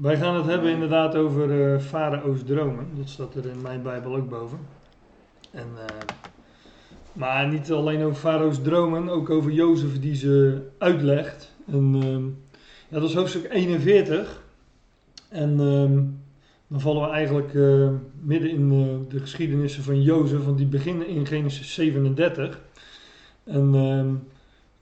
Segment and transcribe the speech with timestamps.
[0.00, 2.86] Wij gaan het hebben inderdaad over uh, Farao's dromen.
[2.96, 4.58] Dat staat er in mijn Bijbel ook boven.
[5.50, 5.84] En, uh,
[7.12, 11.54] maar niet alleen over Farao's dromen, ook over Jozef die ze uitlegt.
[11.66, 12.16] En, uh,
[12.88, 14.42] ja, dat is hoofdstuk 41.
[15.28, 16.02] En ehm,
[16.66, 17.54] dan vallen we eigenlijk
[18.20, 18.68] midden in
[19.08, 22.60] de geschiedenissen van Jozef, want die beginnen in Genesis 37.
[23.44, 24.14] En ehm,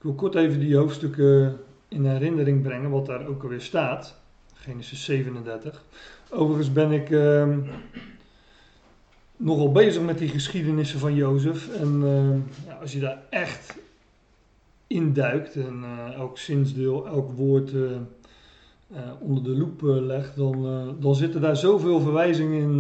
[0.09, 4.21] wil kort even die hoofdstukken in herinnering brengen, wat daar ook alweer staat.
[4.55, 5.85] Genesis 37.
[6.31, 7.57] Overigens ben ik uh,
[9.37, 11.69] nogal bezig met die geschiedenissen van Jozef.
[11.75, 12.03] En
[12.67, 13.77] ja, als je daar echt
[14.87, 21.41] induikt en uh, elk zinsdeel, elk woord eh, onder de loep legt, dan, dan zitten
[21.41, 22.79] daar zoveel verwijzingen in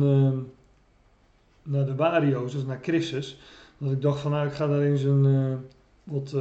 [1.62, 3.38] naar de ware Jozef, naar Christus.
[3.78, 5.58] Dat ik dacht van nou, ik ga daar eens een
[6.04, 6.34] wat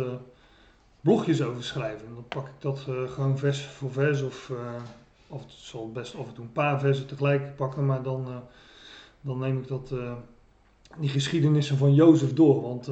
[1.08, 2.08] blogjes over schrijven.
[2.08, 4.52] En dan pak ik dat gewoon vers voor vers of
[5.30, 8.36] of het zal best af en toe een paar versen tegelijk pakken, maar dan, uh,
[9.22, 9.94] dan neem ik dat,
[11.00, 12.62] die geschiedenissen van Jozef door.
[12.62, 12.88] Want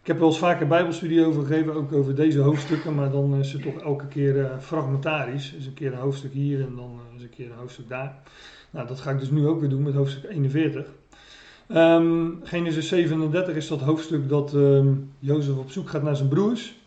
[0.00, 3.52] ik heb wel eens vaker bijbelstudie over gegeven, ook over deze hoofdstukken, maar dan is
[3.52, 5.52] het toch elke keer fragmentarisch.
[5.52, 8.22] Is een keer een hoofdstuk hier en dan is een keer een hoofdstuk daar.
[8.70, 10.86] Nou, dat ga ik dus nu ook weer doen met hoofdstuk 41.
[11.68, 16.77] Um, Genesis 37 is dat hoofdstuk dat um, Jozef op zoek gaat naar zijn broers.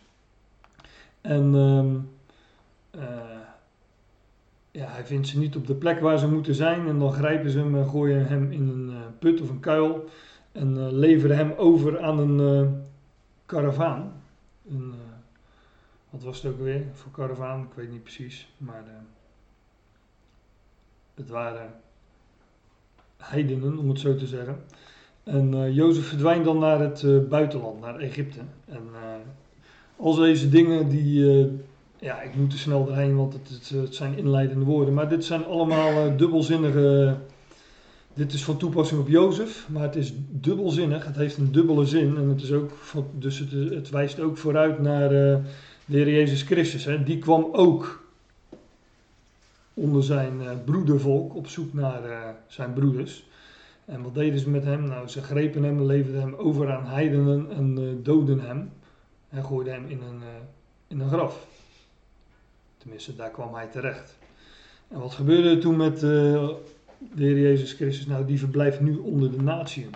[1.22, 2.10] En um,
[4.72, 6.88] ja, hij vindt ze niet op de plek waar ze moeten zijn.
[6.88, 10.08] En dan grijpen ze hem en gooien hem in een uh, put of een kuil.
[10.52, 12.70] En uh, leveren hem over aan een uh,
[13.46, 14.12] karavaan.
[16.10, 17.62] Wat was het ook weer voor karavaan?
[17.62, 18.52] Ik weet niet precies.
[18.56, 18.84] Maar
[21.14, 21.74] het waren
[23.16, 24.64] heidenen, om het zo te zeggen.
[25.22, 28.40] En Jozef verdwijnt dan naar het buitenland, naar Egypte.
[28.64, 28.90] En
[30.02, 31.24] al deze dingen die
[32.02, 34.94] ja, ik moet er snel doorheen, want het, het, zijn inleidende woorden.
[34.94, 37.16] Maar dit zijn allemaal uh, dubbelzinnige.
[38.14, 41.06] Dit is van toepassing op Jozef, maar het is dubbelzinnig.
[41.06, 42.16] Het heeft een dubbele zin.
[42.16, 42.70] En het, is ook
[43.18, 43.38] dus
[43.70, 45.36] het, wijst ook vooruit naar uh,
[45.84, 46.84] de Heer Jezus Christus.
[46.84, 47.02] Hè.
[47.02, 48.04] Die kwam ook
[49.74, 50.32] onder zijn
[50.64, 52.00] broedervolk op zoek naar
[52.46, 53.24] zijn broeders.
[53.84, 54.84] En wat deden ze met hem?
[54.88, 58.70] Nou, ze grepen hem, leverden hem over aan heidenen en doden hem.
[59.32, 60.22] En gooiden hem in een,
[60.86, 61.46] in een graf.
[62.78, 64.18] Tenminste, daar kwam hij terecht.
[64.88, 66.48] En wat gebeurde er toen met uh,
[66.98, 68.06] de Heer Jezus Christus?
[68.06, 69.90] Nou, die verblijft nu onder de natieën.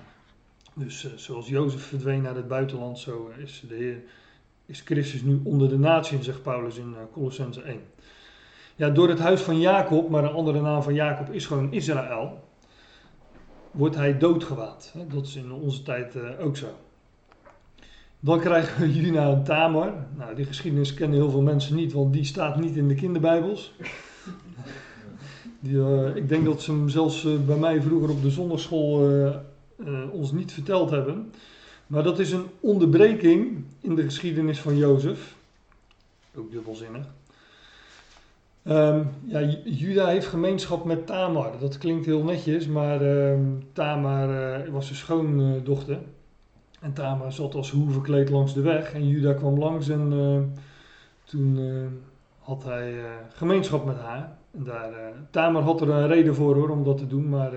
[0.75, 4.03] Dus uh, zoals Jozef verdween naar het buitenland, zo is, de Heer,
[4.67, 7.81] is Christus nu onder de natieën, zegt Paulus in Colossense 1.
[8.77, 12.45] Ja, door het huis van Jacob, maar een andere naam van Jacob is gewoon Israël,
[13.71, 14.95] wordt hij doodgewaad.
[15.09, 16.69] Dat is in onze tijd ook zo.
[18.27, 19.93] Dan krijgen we Juna en Tamar.
[20.17, 23.75] Nou, die geschiedenis kennen heel veel mensen niet, want die staat niet in de kinderbijbels.
[25.61, 29.11] Die, uh, ik denk dat ze hem zelfs uh, bij mij vroeger op de zondagschool
[29.11, 29.37] uh,
[30.13, 31.33] ons niet verteld hebben.
[31.87, 35.35] Maar dat is een onderbreking in de geschiedenis van Jozef.
[36.35, 37.07] Ook dubbelzinnig.
[38.65, 41.53] Um, ja, Juda heeft gemeenschap met Tamar.
[41.61, 45.99] Dat klinkt heel netjes, maar um, Tamar was zijn schoondochter.
[46.81, 48.93] En Tamar zat als hoe verkleed langs de weg.
[48.93, 50.61] En Juda kwam langs en uh,
[51.25, 51.87] toen uh,
[52.39, 54.37] had hij uh, gemeenschap met haar.
[54.51, 57.29] En daar, Tamar had er een reden voor hoor, om dat te doen.
[57.29, 57.53] Maar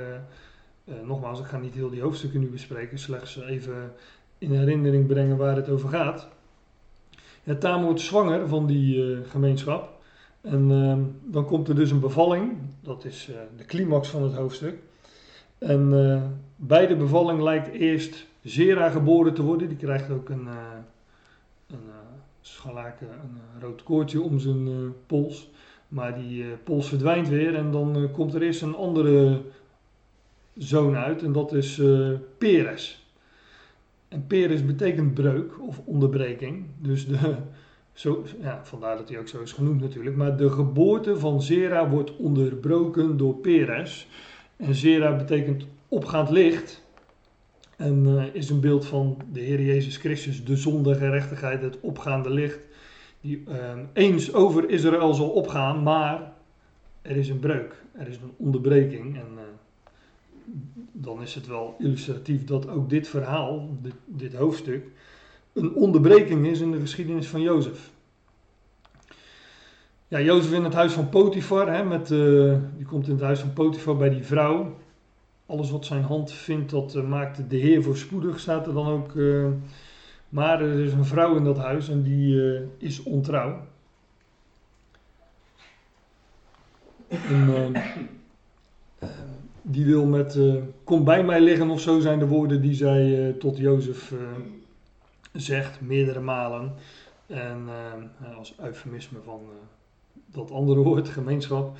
[1.03, 2.99] nogmaals, ik ga niet heel die hoofdstukken nu bespreken.
[2.99, 3.91] Slechts even
[4.37, 6.27] in herinnering brengen waar het over gaat.
[7.43, 10.01] Ja, Tamar wordt zwanger van die gemeenschap.
[10.41, 12.57] En ehm, dan komt er dus een bevalling.
[12.81, 14.77] Dat is de climax van het hoofdstuk.
[15.57, 15.89] En
[16.55, 19.67] bij de bevalling lijkt eerst Zera geboren te worden.
[19.67, 20.63] Die krijgt ook een, uh,
[21.67, 21.83] een
[22.65, 25.49] uh, een rood koordje om zijn pols.
[25.87, 29.41] Maar die pols verdwijnt weer en dan komt er eerst een andere
[30.57, 31.81] zoon uit en dat is
[32.37, 33.09] Peres.
[34.09, 36.65] En Peres betekent breuk of onderbreking.
[36.77, 37.35] Dus de,
[37.93, 40.15] zo, ja, vandaar dat hij ook zo is genoemd natuurlijk.
[40.15, 44.07] Maar de geboorte van Zera wordt onderbroken door Peres.
[44.55, 46.87] En Zera betekent opgaand licht.
[47.79, 52.29] En uh, is een beeld van de Heer Jezus Christus, de zonde, gerechtigheid, het opgaande
[52.29, 52.59] licht.
[53.21, 53.55] Die uh,
[53.93, 56.31] eens over Israël zal opgaan, maar
[57.01, 59.15] er is een breuk, er is een onderbreking.
[59.15, 59.41] En uh,
[60.91, 64.85] dan is het wel illustratief dat ook dit verhaal, dit, dit, hoofdstuk,
[65.53, 67.91] een onderbreking is in de geschiedenis van Jozef.
[70.07, 72.07] Ja, Jozef in het huis van Potifar, hè, met,
[72.77, 74.75] die komt in het huis van Potifar bij die vrouw.
[75.49, 79.13] Alles wat zijn hand vindt, dat uh, maakt de Heer voorspoedig, staat er dan ook
[79.13, 79.47] uh,
[80.29, 83.59] Maar er is een vrouw in dat huis en die eh, is ontrouw.
[87.07, 87.73] En,
[89.61, 90.39] die wil met,
[90.83, 94.13] kom bij mij liggen of zo zijn de woorden die zij tot Jozef
[95.33, 96.73] zegt, meerdere malen.
[97.27, 97.69] En
[98.37, 99.41] als eufemisme van
[100.25, 101.77] dat andere woord, gemeenschap.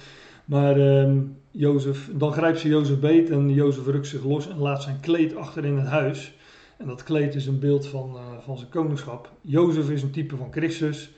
[0.50, 1.18] Maar uh,
[1.52, 5.36] Jozef, dan grijpt ze Jozef beet en Jozef rukt zich los en laat zijn kleed
[5.36, 6.34] achter in het huis.
[6.78, 9.32] En dat kleed is een beeld van, uh, van zijn koningschap.
[9.42, 11.12] Jozef is een type van Christus.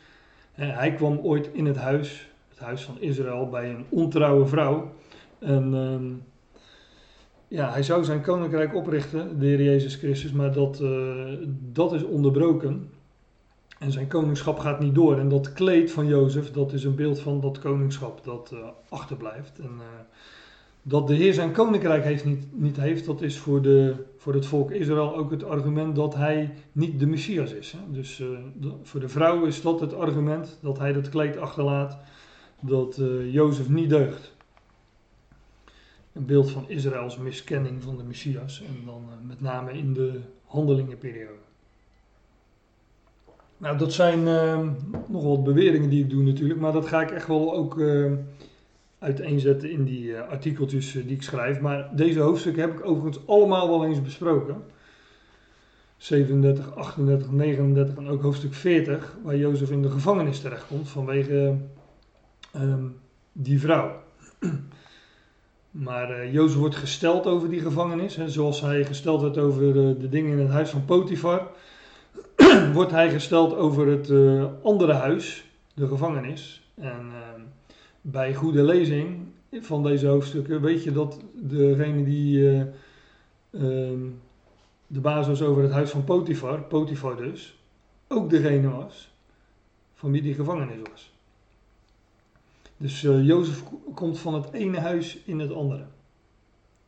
[0.54, 4.92] En hij kwam ooit in het huis, het huis van Israël, bij een ontrouwe vrouw.
[5.40, 6.16] En uh,
[7.48, 11.34] ja, hij zou zijn koninkrijk oprichten, de Heer Jezus Christus, maar dat, uh,
[11.72, 12.90] dat is onderbroken.
[13.82, 15.20] En zijn koningschap gaat niet door.
[15.20, 19.60] En dat kleed van Jozef, dat is een beeld van dat koningschap dat uh, achterblijft.
[19.60, 19.84] En uh,
[20.82, 24.46] dat de Heer zijn koninkrijk heeft niet, niet heeft, dat is voor, de, voor het
[24.46, 27.72] volk Israël ook het argument dat hij niet de Messias is.
[27.72, 27.80] Hè?
[27.92, 28.18] Dus
[28.60, 31.98] de, voor de vrouw is dat het argument dat hij dat kleed achterlaat,
[32.60, 33.02] dat
[33.32, 34.34] Jozef niet deugt.
[36.14, 38.62] Een beeld van Israëls miskenning van de Messias.
[38.62, 41.51] En dan met name in de handelingenperiode.
[43.62, 44.60] Nou, dat zijn uh,
[45.08, 48.12] nog wat beweringen die ik doe natuurlijk, maar dat ga ik echt wel ook uh,
[49.00, 51.60] uiteenzetten in die uh, artikeltjes die ik schrijf.
[51.60, 54.64] Maar deze hoofdstukken heb ik overigens allemaal wel eens besproken.
[55.98, 61.56] 37, 38, 39 en ook hoofdstuk 40, waar Jozef in de gevangenis terechtkomt vanwege
[62.56, 62.96] um,
[63.32, 63.96] die vrouw.
[65.72, 70.10] Maar uh, Jozef wordt gesteld over die gevangenis, hè, zoals hij gesteld werd over de
[70.10, 71.52] dingen in het huis van Potifar.
[72.74, 76.62] wordt hij gesteld over het uh, andere huis, de gevangenis.
[76.76, 77.44] En uh,
[78.02, 82.64] bij goede lezing van deze hoofdstukken weet je dat degene die uh,
[84.88, 87.56] de baas was over het huis van Potifar, Potifar dus,
[88.08, 89.12] ook degene was
[89.94, 91.12] van wie die gevangenis was.
[92.78, 93.64] Dus Jozef
[93.94, 95.86] komt van het ene huis in het andere.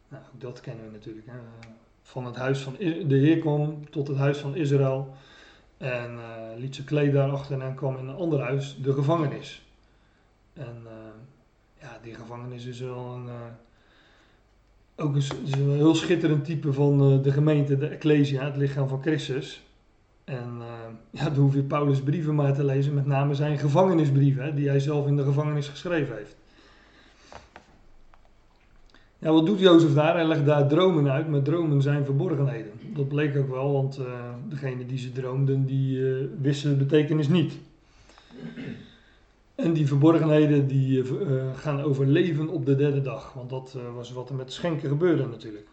[0.07, 1.27] Nou, ook dat kennen we natuurlijk.
[1.27, 1.37] Hè?
[2.01, 5.13] Van het huis van de Heer kwam tot het huis van Israël.
[5.83, 9.61] En uh, liet zijn kleed daarachter en kwam in een ander huis, de gevangenis.
[10.53, 10.91] En uh,
[11.81, 13.33] ja, die gevangenis is wel een, uh,
[14.95, 19.63] ook een, een, heel schitterend type van de gemeente, de Ecclesia, het lichaam van Christus.
[20.23, 20.61] En
[21.09, 24.79] ja, dan hoef je Paulus' brieven maar te lezen, met name zijn gevangenisbrieven, die hij
[24.79, 26.35] zelf in de gevangenis geschreven heeft.
[29.31, 30.15] Wat doet Jozef daar?
[30.15, 32.71] Hij legt daar dromen uit, maar dromen zijn verborgenheden.
[32.93, 34.05] Dat bleek ook wel, want uh,
[34.49, 37.53] degene die ze droomden, die uh, wisten de betekenis niet.
[39.55, 44.11] En die verborgenheden die uh, gaan over leven op de derde dag, want dat was
[44.11, 45.67] wat er met schenken gebeurde natuurlijk.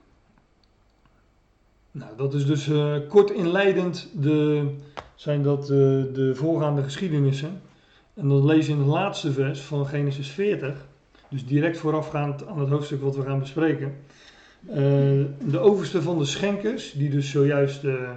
[1.91, 2.70] Nou, dat is dus
[3.08, 4.64] kort inleidend de,
[5.14, 7.61] zijn dat de voorgaande geschiedenissen.
[8.14, 10.88] En dan lees je in het laatste vers van Genesis 40
[11.31, 13.97] dus direct voorafgaand aan het hoofdstuk wat we gaan bespreken.
[14.69, 14.75] Uh,
[15.44, 18.11] de overste van de schenkers, die dus zojuist uh,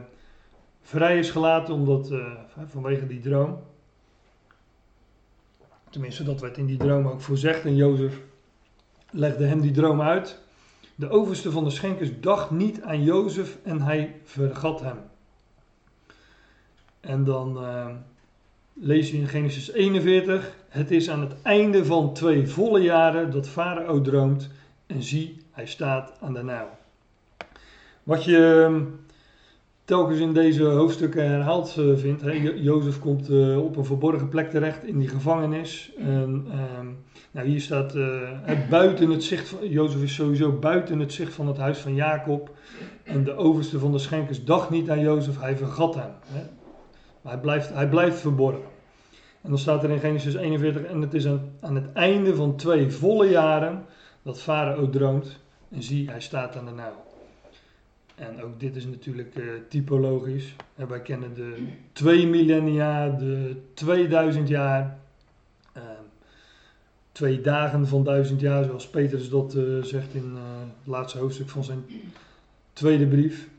[0.82, 2.34] vrij is gelaten omdat, uh,
[2.68, 3.60] vanwege die droom.
[5.90, 8.20] Tenminste, dat werd in die droom ook voorzegd en Jozef
[9.10, 10.40] legde hem die droom uit.
[10.96, 14.98] De overste van de schenkers dacht niet aan Jozef en hij vergat hem.
[17.00, 17.58] En dan
[18.74, 20.56] lees je in Genesis 41.
[20.70, 24.50] Het is aan het einde van twee volle jaren dat Farao droomt
[24.88, 26.68] en zie, hij staat aan de Nijl.
[28.04, 28.82] Wat je ehm,
[29.86, 32.24] telkens in deze hoofdstukken herhaald uh, vindt.
[32.56, 35.92] Jozef komt uh, op een verborgen plek terecht in die gevangenis.
[35.98, 36.54] En, uh,
[37.32, 38.30] nou, hier staat uh,
[38.70, 39.70] buiten het zicht van.
[39.70, 42.52] Jozef is sowieso buiten het zicht van het huis van Jacob.
[43.04, 46.12] En de overste van de schenkers dacht niet aan Jozef, hij vergat hem.
[46.26, 46.44] Hè?
[47.24, 48.72] Hij blijft, hij blijft verborgen.
[49.42, 51.28] En dan staat er in Genesis 41, en het is
[51.60, 53.86] aan, het einde van twee volle jaren
[54.22, 55.40] dat Farao droomt.
[55.70, 57.12] En zie, hij staat aan de Nijl.
[58.16, 60.56] En ook dit is natuurlijk uh, typologisch.
[60.76, 65.00] En wij kennen de twee millennia, de 2000 jaar,
[65.78, 65.84] uh,
[67.12, 71.64] twee dagen van duizend jaar, zoals Petrus dat uh, zegt in het laatste hoofdstuk van
[71.64, 71.86] zijn
[72.74, 73.50] tweede brief.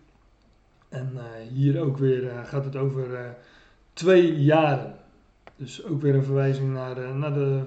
[0.88, 1.18] En
[1.52, 3.36] hier ook weer gaat het over
[3.94, 4.94] twee jaren.
[5.56, 7.62] Dus ook weer een verwijzing naar de, naar de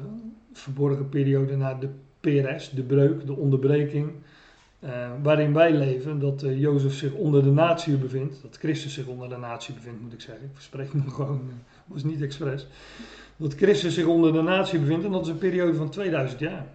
[0.53, 4.11] verborgen periode, naar de PRS, de breuk, de onderbreking.
[4.79, 9.05] Uh, waarin wij leven, dat uh, Jozef zich onder de natie bevindt, dat Christus zich
[9.05, 10.45] onder de natie bevindt, moet ik zeggen.
[10.45, 11.53] Ik verspreek me gewoon, uh,
[11.85, 12.67] was niet expres.
[13.37, 16.65] Dat Christus zich onder de natie bevindt en dat is een periode van 2000 jaar.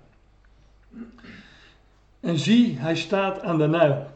[2.20, 4.06] En zie, hij staat aan de Nijl.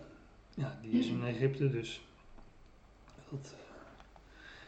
[0.54, 2.00] Ja, die is in Egypte, dus
[3.30, 3.54] dat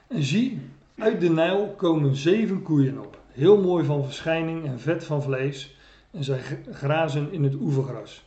[0.09, 0.61] En zie,
[0.99, 3.21] uit de Nijl komen zeven koeien op.
[3.29, 5.77] Heel mooi van verschijning en vet van vlees.
[6.11, 8.25] En zij grazen in het oevergras.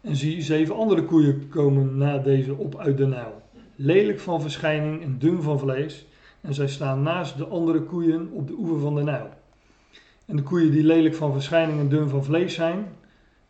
[0.00, 3.42] En zie, zeven andere koeien komen na deze op uit de Nijl.
[3.74, 6.06] Lelijk van verschijning en dun van vlees.
[6.40, 9.28] En zij staan naast de andere koeien op de oever van de Nijl.
[10.26, 12.86] En de koeien die lelijk van verschijning en dun van vlees zijn,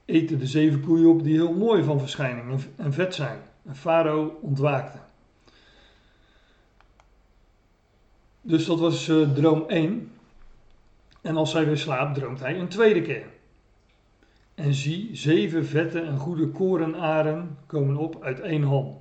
[0.04, 3.38] eten de zeven koeien op die heel mooi van verschijning en vet zijn.
[3.66, 5.07] En Farao ontwaakte.
[8.48, 10.10] Dus dat was uh, droom 1.
[11.20, 13.26] En als hij weer slaapt, droomt hij een tweede keer.
[14.54, 18.98] En zie, zeven vette en goede korenaren komen op uit één ham.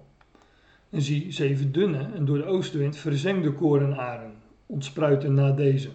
[0.89, 4.33] En zie, zeven dunne en door de oostenwind verzengde korenaren
[4.65, 5.89] ontspruiten na deze.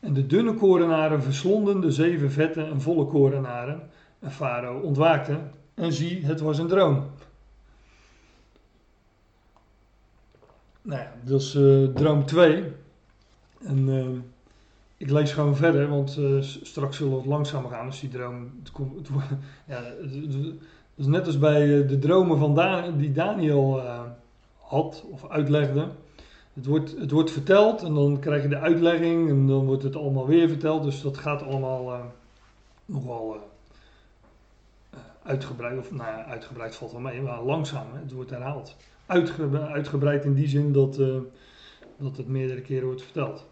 [0.00, 3.90] En de dunne korenaren verslonden de zeven vette en volle korenaren.
[4.18, 5.40] En Farao ontwaakte
[5.74, 7.09] en zie, het was een droom.
[10.82, 12.64] Nou ja, dat is uh, droom 2.
[13.64, 14.06] En uh,
[14.96, 17.86] ik lees gewoon verder, want uh, straks zullen we het langzamer gaan.
[17.86, 19.08] Dus die droom, het, komt,
[19.66, 20.54] ja, het,
[20.94, 22.54] is net als bij de dromen van
[22.98, 23.82] die Daniel
[24.58, 25.88] had of uitlegde.
[26.52, 29.96] Het wordt, het wordt verteld en dan krijg je de uitlegging en dan wordt het
[29.96, 30.82] allemaal weer verteld.
[30.82, 32.12] Dus dat gaat allemaal
[32.84, 33.36] nogal
[35.22, 37.86] uitgebreid, of nou uitgebreid valt wel mee, maar langzaam.
[37.92, 38.00] Hè?
[38.00, 38.76] Het wordt herhaald
[39.10, 41.16] uitgebreid in die zin dat, uh,
[41.98, 43.46] dat het meerdere keren wordt verteld.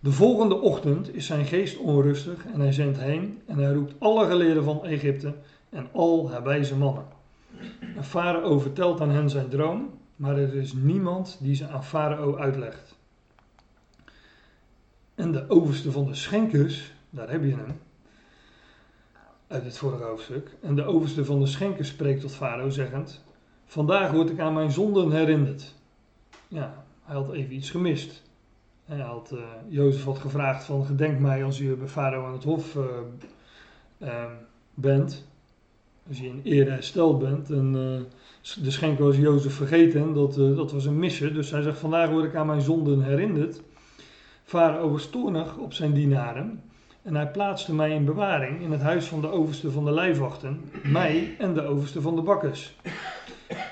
[0.00, 4.26] De volgende ochtend is zijn geest onrustig en hij zendt heen en hij roept alle
[4.26, 5.34] geleerden van Egypte
[5.70, 7.04] en al haar wijze mannen.
[7.96, 12.36] En Farao vertelt aan hen zijn droom, maar er is niemand die ze aan Farao
[12.36, 12.98] uitlegt.
[15.14, 17.80] En de overste van de schenkers, daar heb je hem,
[19.46, 20.50] uit het vorige hoofdstuk.
[20.60, 23.24] En de overste van de schenkers spreekt tot Farao zeggend,
[23.72, 25.74] Vandaag word ik aan mijn zonden herinnerd.
[26.48, 28.22] Ja, hij had even iets gemist.
[28.84, 32.44] Hij had, uh, Jozef had gevraagd van gedenk mij als u bij Farao aan het
[32.44, 32.84] hof uh,
[33.98, 34.24] uh,
[34.74, 35.26] bent.
[36.08, 37.50] Als je in ere hersteld bent.
[37.50, 37.72] En
[38.62, 40.14] de schenker was Jozef vergeten.
[40.14, 41.34] Dat, dat was een misser.
[41.34, 43.60] Dus hij zegt vandaag word ik aan mijn zonden herinnerd.
[44.44, 45.10] Farao was
[45.58, 46.62] op zijn dienaren.
[47.02, 50.60] En hij plaatste mij in bewaring in het huis van de overste van de lijfwachten.
[50.82, 52.74] Mij en de overste van de bakkers.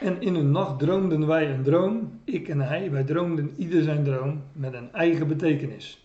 [0.00, 4.04] En in een nacht droomden wij een droom, ik en hij, wij droomden ieder zijn
[4.04, 6.04] droom met een eigen betekenis.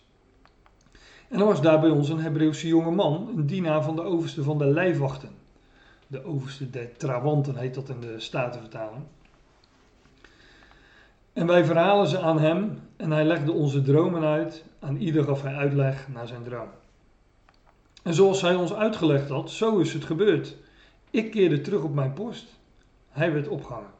[1.28, 4.42] En er was daar bij ons een Hebreeuwse jonge man, een dienaar van de overste
[4.42, 5.30] van de lijfwachten.
[6.06, 9.02] De overste der trawanten heet dat in de Statenvertaling.
[11.32, 14.64] En wij verhalen ze aan hem en hij legde onze dromen uit.
[14.80, 16.68] Aan ieder gaf hij uitleg naar zijn droom.
[18.02, 20.56] En zoals hij ons uitgelegd had, zo is het gebeurd.
[21.10, 22.55] Ik keerde terug op mijn post
[23.16, 23.90] hij werd opgehangen.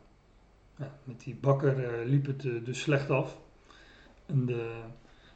[0.77, 3.39] Ja, met die bakker uh, liep het uh, dus slecht af.
[4.27, 4.71] En de,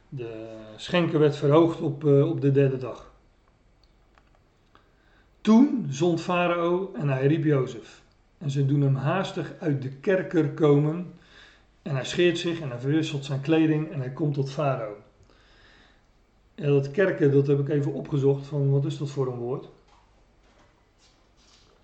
[0.09, 3.11] de schenker werd verhoogd op, uh, op de derde dag.
[5.41, 8.01] Toen zond Farao en hij riep Jozef.
[8.37, 11.13] En ze doen hem haastig uit de kerker komen.
[11.81, 14.95] En hij scheert zich en hij verwisselt zijn kleding en hij komt tot Farao.
[16.55, 19.69] En dat kerken, dat heb ik even opgezocht van wat is dat voor een woord.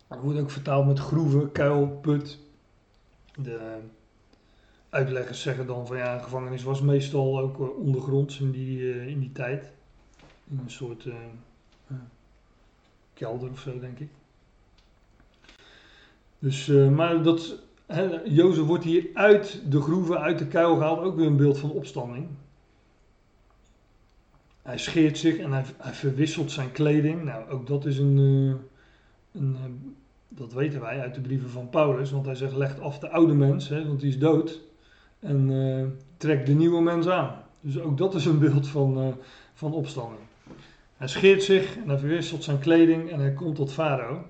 [0.07, 2.39] Het wordt ook vertaald met groeven, kuil, put.
[3.35, 3.79] De
[4.89, 9.07] uitleggers zeggen dan van ja, een gevangenis was meestal ook eh, ondergronds in die, uh,
[9.07, 9.71] in die tijd.
[10.49, 11.15] In een soort uh,
[13.13, 14.09] kelder of zo, denk ik.
[16.39, 17.55] Dus, uh, maar dat,
[18.25, 21.71] Jozef wordt hier uit de groeven, uit de kuil gehaald, ook weer een beeld van
[21.71, 22.27] opstanding.
[24.61, 27.23] Hij scheert zich en hij, hij verwisselt zijn kleding.
[27.23, 28.59] Nou, ook dat is een, een,
[29.37, 29.61] eh,
[30.27, 33.33] dat weten wij uit de brieven van Paulus, want hij zegt: leg af de oude
[33.33, 34.61] mens, hè, want die is dood,
[35.19, 35.85] en uh,
[36.17, 37.35] trek de nieuwe mens aan.
[37.61, 39.07] Dus ook dat is een beeld van, uh,
[39.53, 40.21] van opstanding.
[40.97, 44.25] Hij scheert zich en hij verwisselt zijn kleding en hij komt tot Farao.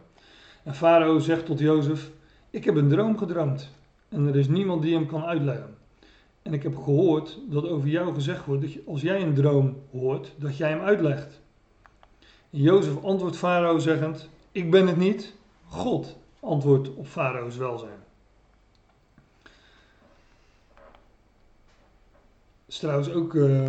[0.63, 2.11] En Farao zegt tot Jozef:
[2.49, 3.71] Ik heb een droom gedroomd
[4.09, 5.75] en er is niemand die hem kan uitleggen.
[6.41, 10.33] En ik heb gehoord dat over jou gezegd wordt dat als jij een droom hoort,
[10.37, 11.41] dat jij hem uitlegt.
[12.49, 15.33] En Jozef antwoordt Farao zeggend: ik ben het niet,
[15.67, 17.99] God antwoordt op Farao's welzijn.
[22.65, 23.65] Trouwens ook, uh,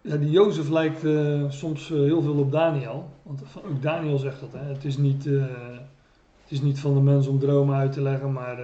[0.00, 3.08] ja, die Jozef lijkt uh, soms uh, heel veel op Daniel.
[3.22, 4.58] Want ook Daniel zegt dat, hè.
[4.58, 8.58] Het, is niet, het is niet van de mens om dromen uit te leggen, maar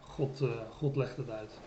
[0.00, 1.58] God, God legt het uit.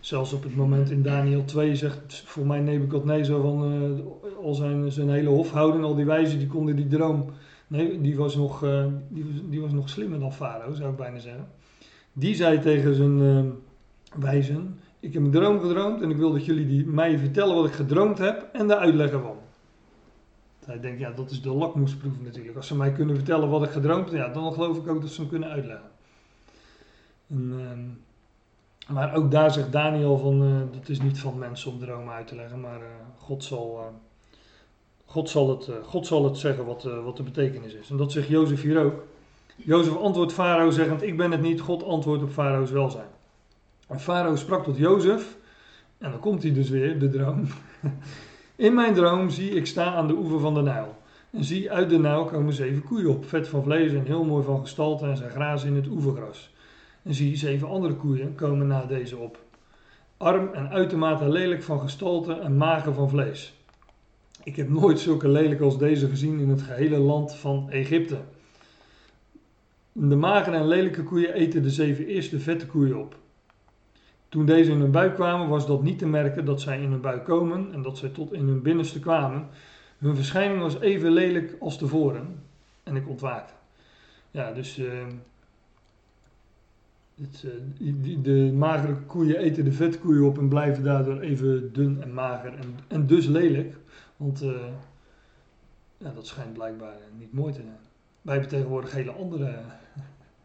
[0.00, 4.02] Zelfs op het moment in Daniel 2 zegt voor mij Nebuchadnezzar van
[4.42, 7.30] al zijn, zijn hele hofhouding, al die wijzen, die konden die droom
[7.68, 11.18] Nee, die was nog, uh, die, die, was nog slimmer dan Farao, zou ik bijna
[11.18, 11.48] zeggen.
[12.12, 13.44] Die zei tegen zijn uh,
[14.20, 17.66] wijzen: ik heb een droom gedroomd en ik wil dat jullie die, mij vertellen wat
[17.66, 19.36] ik gedroomd heb en de uitleg ervan.
[20.64, 22.56] Hij denkt, ja, dat is de lakmoesproef natuurlijk.
[22.56, 25.10] Als ze mij kunnen vertellen wat ik gedroomd heb, ja, dan geloof ik ook dat
[25.10, 25.90] ze hem kunnen uitleggen.
[27.28, 31.78] En, ehm, maar ook daar zegt Daniel van, uh, dat is niet van mensen om
[31.78, 32.80] dromen uit te leggen, maar
[33.16, 33.92] God, zal,
[35.10, 37.90] God, zal het, God zal het zeggen wat, wat de betekenis is.
[37.90, 39.04] En dat zegt Jozef hier ook.
[39.56, 43.08] Jozef antwoordt Farao zeggend, ik ben het niet, God antwoordt op Farao's welzijn.
[43.86, 45.36] En Farao sprak tot Jozef,
[45.98, 47.46] en dan komt hij dus weer, de droom.
[48.56, 50.96] In mijn droom zie ik sta aan de oever van de Nijl.
[51.30, 54.44] En zie uit de Nijl komen zeven koeien op, vet van vlees en heel mooi
[54.44, 56.50] van gestalte en zij grazen in het oevergras.
[57.02, 59.38] En zie zeven andere koeien komen na deze op.
[60.16, 63.57] Arm en uitermate lelijk van gestalte en mager van vlees.
[64.48, 68.18] Ik heb nooit zulke lelijk als deze gezien in het gehele land van Egypte.
[69.92, 73.16] De magere en lelijke koeien eten de zeven eerste vette koeien op.
[74.28, 77.00] Toen deze in hun buik kwamen, was dat niet te merken dat zij in hun
[77.00, 79.46] buik komen en dat zij tot in hun binnenste kwamen.
[79.98, 82.42] Hun verschijning was even lelijk als tevoren.
[82.82, 83.52] En ik ontwaakte.
[84.30, 84.92] Ja, dus uh,
[87.20, 87.44] het,
[87.78, 92.12] uh, de magere koeien eten de vette koeien op en blijven daardoor even dun en
[92.12, 93.76] mager en, en dus lelijk.
[94.18, 94.50] Want uh,
[95.96, 97.78] ja, dat schijnt blijkbaar niet mooi te zijn.
[98.22, 99.60] Wij hebben tegenwoordig hele andere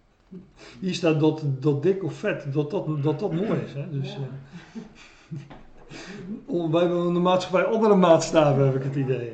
[0.80, 3.74] hier staat dat, dat dik of vet, dat dat, dat, dat mooi is.
[3.74, 3.90] Hè?
[3.90, 4.18] Dus,
[6.48, 9.34] wij hebben in de maatschappij andere maatstaven, heb ik het idee.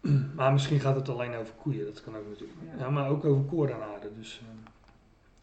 [0.36, 2.58] maar misschien gaat het alleen over koeien, dat kan ook natuurlijk.
[2.78, 4.14] Ja, maar ook over korenaren.
[4.18, 4.48] Dus, uh,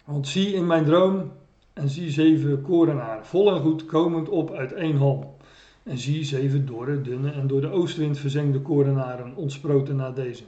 [0.05, 1.31] want zie in mijn droom
[1.73, 5.37] en zie zeven korenaren, vol en goed, komend op uit één hal.
[5.83, 10.43] En zie zeven dorre, dunne en door de oostwind verzengde korenaren ontsproten naar deze.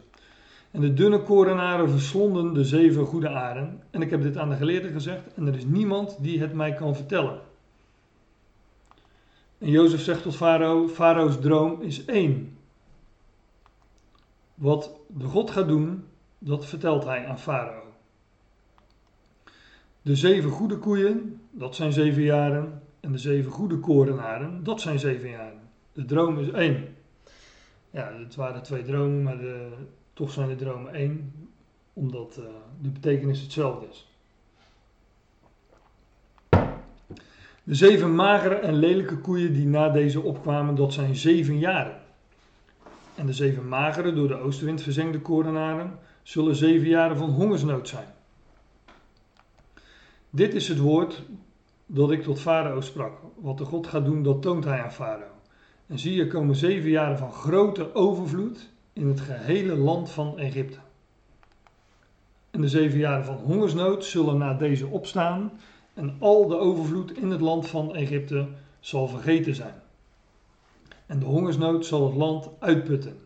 [0.72, 3.82] En de dunne korenaren verslonden de zeven goede aren.
[3.90, 6.74] En ik heb dit aan de geleerden gezegd en er is niemand die het mij
[6.74, 7.40] kan vertellen.
[9.58, 12.58] En Jozef zegt tot Farao, Farao's droom is één.
[14.56, 16.04] Wat de God gaat doen,
[16.40, 17.84] dat vertelt hij aan Farao.
[20.02, 22.82] De zeven goede koeien, dat zijn zeven jaren.
[23.04, 25.60] En de zeven goede korenaren, dat zijn zeven jaren.
[25.94, 26.96] De droom is één.
[27.92, 29.70] Ja, het waren twee dromen, maar de,
[30.14, 31.34] toch zijn de dromen één,
[31.94, 32.46] omdat uh,
[32.82, 34.08] de betekenis hetzelfde is.
[37.64, 42.02] De zeven magere en lelijke koeien die na deze opkwamen, dat zijn zeven jaren.
[43.16, 48.08] En de zeven magere, door de oostenwind verzengde korenaren, zullen zeven jaren van hongersnood zijn.
[50.30, 51.24] Dit is het woord
[51.94, 53.14] dat ik tot Farao sprak.
[53.36, 55.32] Wat de God gaat doen, dat toont hij aan Farao.
[55.88, 60.78] En zie, er komen zeven jaren van grote overvloed in het gehele land van Egypte.
[62.52, 65.52] En de zeven jaren van hongersnood zullen na deze opstaan
[65.94, 68.48] en al de overvloed in het land van Egypte
[68.80, 69.82] zal vergeten zijn.
[71.06, 73.18] En de hongersnood zal het land uitputten.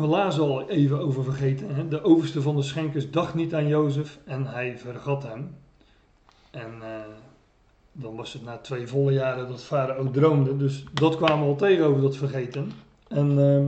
[0.00, 1.74] We lazen al even over vergeten.
[1.74, 1.88] Hè?
[1.88, 5.56] De overste van de schenkers dacht niet aan Jozef en hij vergat hem.
[6.50, 7.00] En uh,
[7.92, 10.56] dan was het na twee volle jaren dat Farao droomde.
[10.56, 12.70] Dus dat kwamen we al tegen over dat vergeten.
[13.08, 13.66] En uh,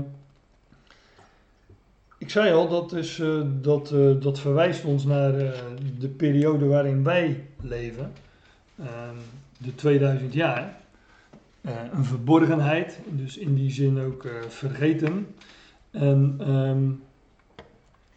[2.19, 5.61] ik zei al, dat, is, uh, dat, uh, dat verwijst ons naar eh,
[5.99, 8.13] de periode waarin wij leven.
[8.79, 9.17] Ehm,
[9.59, 10.85] de 2000 jaar.
[11.93, 15.27] een verborgenheid, dus in die zin ook vergeten.
[15.97, 17.03] En um,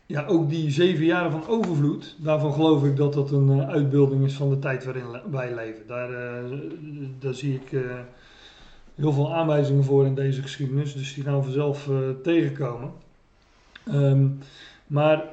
[0.05, 4.25] ja, ook die zeven jaren van overvloed, daarvan geloof ik dat dat een uh, uitbeelding
[4.25, 5.87] is van de tijd waarin wij leven.
[5.87, 6.59] Daar, uh,
[7.19, 7.99] daar zie ik uh,
[8.95, 11.89] heel veel aanwijzingen voor in deze geschiedenis, dus die gaan vanzelf
[12.23, 12.91] tegenkomen.
[13.91, 14.37] Um,
[14.87, 15.23] maar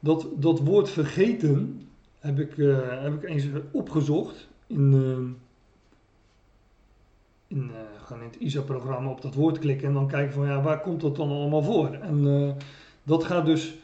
[0.00, 1.86] dat, dat woord vergeten
[2.18, 2.54] heb ik,
[3.00, 5.36] heb ik eens opgezocht in,
[7.46, 7.70] in,
[8.06, 11.00] gewoon in het ISA-programma op dat woord klikken en dan kijken van ja, waar komt
[11.00, 11.92] dat dan allemaal voor?
[11.92, 12.56] En
[13.02, 13.74] dat gaat dus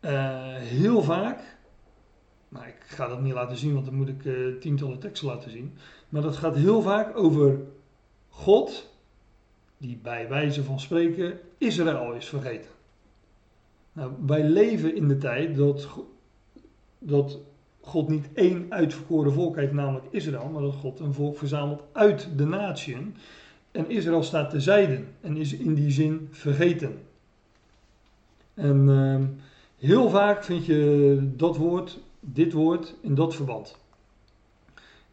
[0.00, 1.56] uh, heel vaak,
[2.48, 5.50] maar ik ga dat niet laten zien, want dan moet ik uh, tientallen teksten laten
[5.50, 5.76] zien.
[6.08, 7.60] Maar dat gaat heel vaak over
[8.28, 8.90] God,
[9.78, 12.70] die bij wijze van spreken Israël is vergeten.
[13.92, 15.88] Nou, wij leven in de tijd dat,
[16.98, 17.38] dat
[17.88, 22.28] God niet één uitverkoren volk heeft, namelijk Israël, maar dat God een volk verzamelt uit
[22.36, 23.14] de natieën.
[23.70, 26.98] En Israël staat terzijde en is in die zin vergeten.
[28.54, 29.46] En uh,
[29.78, 33.76] Heel vaak vind je dat woord, dit woord, in dat verband.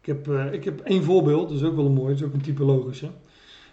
[0.00, 2.26] Ik heb, uh, ik heb één voorbeeld, dat is ook wel een mooi, dat is
[2.26, 3.10] ook een typologische.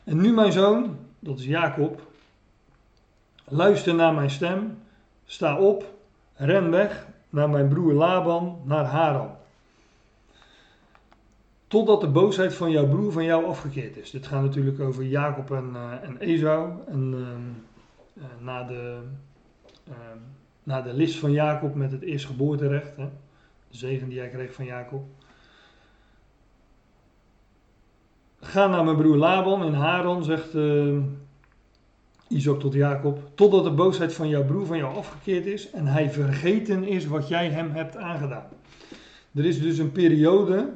[0.04, 2.08] En nu mijn zoon, dat is Jacob,
[3.48, 4.78] luister naar mijn stem,
[5.26, 5.94] sta op,
[6.36, 9.30] ren weg naar mijn broer Laban, naar Haran.
[11.68, 14.12] Totdat de boosheid van jouw broer van jou afgekeerd is.
[14.12, 16.72] Dit gaat natuurlijk over Jacob en, uh, en Esau.
[16.88, 17.14] En
[18.18, 19.00] uh, na, de,
[20.64, 22.96] na de list van Jacob met het eerstgeboorterecht.
[22.96, 23.10] Hè,
[23.70, 25.04] de zegen die hij kreeg van Jacob.
[28.40, 30.98] Ga naar mijn broer Laban in Haran, zegt uh,
[32.34, 33.20] Isaac tot Jacob.
[33.36, 37.28] Totdat de boosheid van jouw broer van jou afgekeerd is en hij vergeten is wat
[37.28, 38.48] jij hem hebt aangedaan.
[39.34, 40.74] Er is dus een periode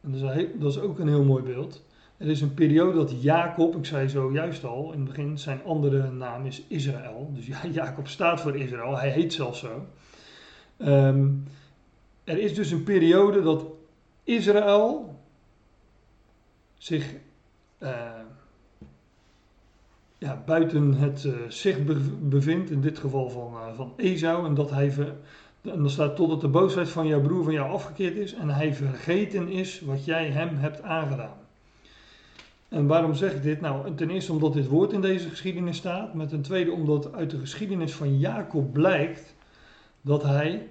[0.00, 1.84] en dat is, dat is ook een heel mooi beeld.
[2.16, 6.10] Er is een periode dat Jacob, ik zei zojuist al in het begin, zijn andere
[6.10, 7.30] naam is Israël.
[7.34, 9.86] Dus ja, Jacob staat voor Israël, hij heet zelfs zo.
[10.76, 11.28] Ehm,
[12.24, 13.66] er is dus een periode dat
[14.24, 15.18] Israël
[16.78, 17.14] zich
[17.78, 17.90] uh,
[20.46, 21.80] buiten het uh, zicht
[22.28, 25.14] bevindt, in dit geval van, uh, van Esau, en dat hij ver,
[25.62, 28.74] en dan staat totdat de boosheid van jouw broer van jou afgekeerd is en hij
[28.74, 31.36] vergeten is wat jij hem hebt aangedaan.
[32.68, 33.60] En waarom zeg ik dit?
[33.60, 36.14] Nou, ten eerste omdat dit woord in deze geschiedenis staat.
[36.14, 39.34] Met ten tweede omdat uit de geschiedenis van Jacob blijkt
[40.00, 40.66] dat hij,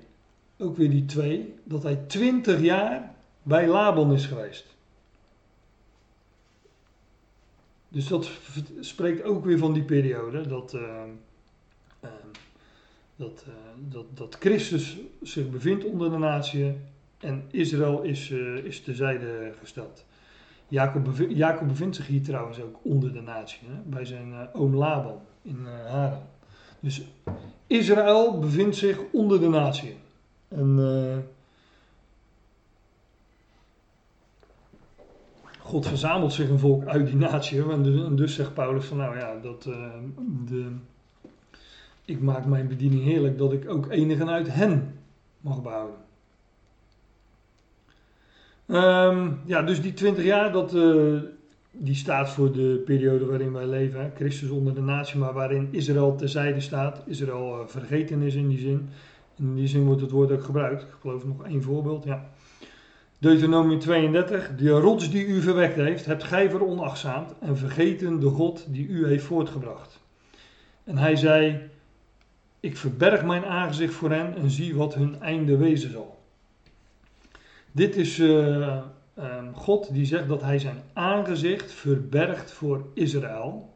[0.58, 3.12] ook weer die twee, dat hij twintig jaar
[3.44, 4.75] bij Laban is geweest.
[7.95, 8.29] Dus dat
[8.79, 10.47] spreekt ook weer van die periode.
[10.47, 10.81] Dat, uh,
[12.03, 12.10] uh,
[13.15, 13.53] dat, uh,
[13.91, 16.73] dat, dat Christus zich bevindt onder de natie
[17.19, 20.05] en Israël is, uh, is tezijde gesteld.
[20.67, 21.03] Jacob,
[21.67, 26.23] bevindt, zich hier trouwens ook onder de natie, bij zijn uh, oom Laban in Haran.
[26.79, 27.01] Dus
[27.67, 29.97] Israël bevindt zich onder de natie.
[30.47, 30.75] En
[35.65, 37.71] God verzamelt zich een volk uit die natie.
[37.71, 40.71] En dus, en dus zegt Paulus van nou ja, dat de
[42.06, 44.99] ik maak mijn bediening heerlijk dat ik ook enigen uit hen
[45.41, 45.97] mag behouden.
[48.67, 51.21] Um, ja, dus die 20 jaar, dat, uh,
[51.71, 54.12] die staat voor de periode waarin wij leven.
[54.15, 57.04] Christus onder de natie, maar waarin Israël terzijde staat.
[57.06, 58.89] Israël uh, vergeten is in die zin.
[59.38, 60.82] In die zin wordt het woord ook gebruikt.
[60.82, 62.30] Ik geloof nog één voorbeeld, ja.
[63.26, 64.56] Deuteronomium 32.
[64.56, 69.08] De rots die u verwekt heeft, hebt gij veronachtzaamd en vergeten de God die u
[69.08, 70.00] heeft voortgebracht.
[70.84, 71.70] En hij zei,
[72.60, 76.20] ik verberg mijn aangezicht voor hen en zie wat hun einde wezen zal.
[77.72, 78.78] Dit is uh,
[79.18, 83.74] um, God die zegt dat hij zijn aangezicht verbergt voor Israël.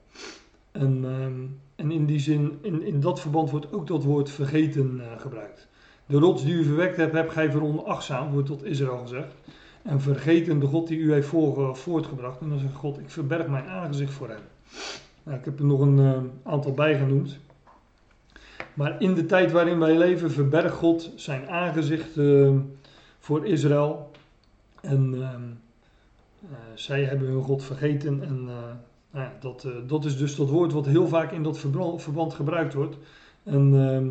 [0.71, 4.95] En, um, en in die zin, in, in dat verband wordt ook dat woord vergeten
[4.95, 5.67] uh, gebruikt.
[6.09, 9.33] De rots die u verwekt hebt, heb gij veronachtzaamd, wordt tot Israël gezegd.
[9.81, 12.41] En vergeten de God die u heeft voor, voortgebracht.
[12.41, 14.41] En dan zegt God, ik verberg mijn aangezicht voor hen.
[15.23, 17.39] Nou, ik heb er nog een uh, aantal bij genoemd.
[18.73, 22.51] Maar in de tijd waarin wij leven, verbergt God zijn aangezicht uh,
[23.19, 24.11] voor Israël.
[24.81, 28.23] En uh, uh, zij hebben hun God vergeten.
[28.23, 28.43] En
[29.11, 32.33] nou ja, dat, dat is dus dat woord wat heel vaak in dat verband, verband
[32.33, 32.97] gebruikt wordt.
[33.43, 34.07] En ehm,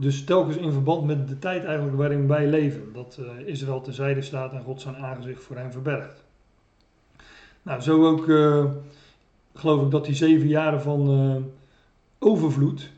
[0.00, 2.92] dus telkens in verband met de tijd eigenlijk waarin wij leven.
[2.92, 6.24] Dat Israël terzijde staat en God zijn aangezicht voor hen verbergt.
[7.62, 8.24] Nou, zo ook
[9.54, 11.50] geloof ik dat die zeven jaren van
[12.18, 12.90] overvloed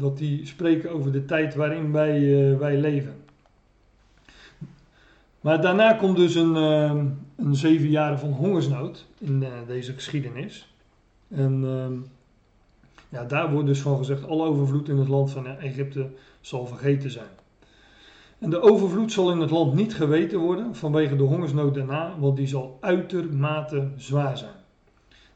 [0.00, 3.14] dat die spreken over de tijd waarin wij, uh, wij leven.
[5.40, 7.02] Maar daarna komt dus een, uh,
[7.36, 10.74] een zeven jaren van hongersnood in uh, deze geschiedenis.
[11.28, 11.64] En
[13.10, 17.10] ja, daar wordt dus van gezegd, alle overvloed in het land van Egypte zal vergeten
[17.10, 17.28] zijn.
[18.38, 22.36] En de overvloed zal in het land niet geweten worden vanwege de hongersnood daarna, want
[22.36, 24.54] die zal uitermate zwaar zijn.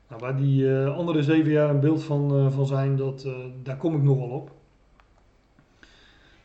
[0.08, 3.32] Nou, waar die uh, andere zeven jaar een beeld van, uh, van zijn, dat, uh,
[3.62, 4.50] daar kom ik nogal op.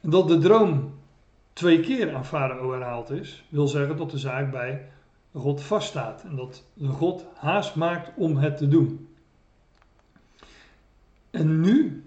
[0.02, 0.94] En dat de droom
[1.54, 4.86] twee keer aan Farao herhaald is, wil zeggen dat de zaak bij
[5.34, 6.24] God vaststaat.
[6.30, 9.09] En dat de God haast maakt om het te doen.
[11.32, 12.04] En nu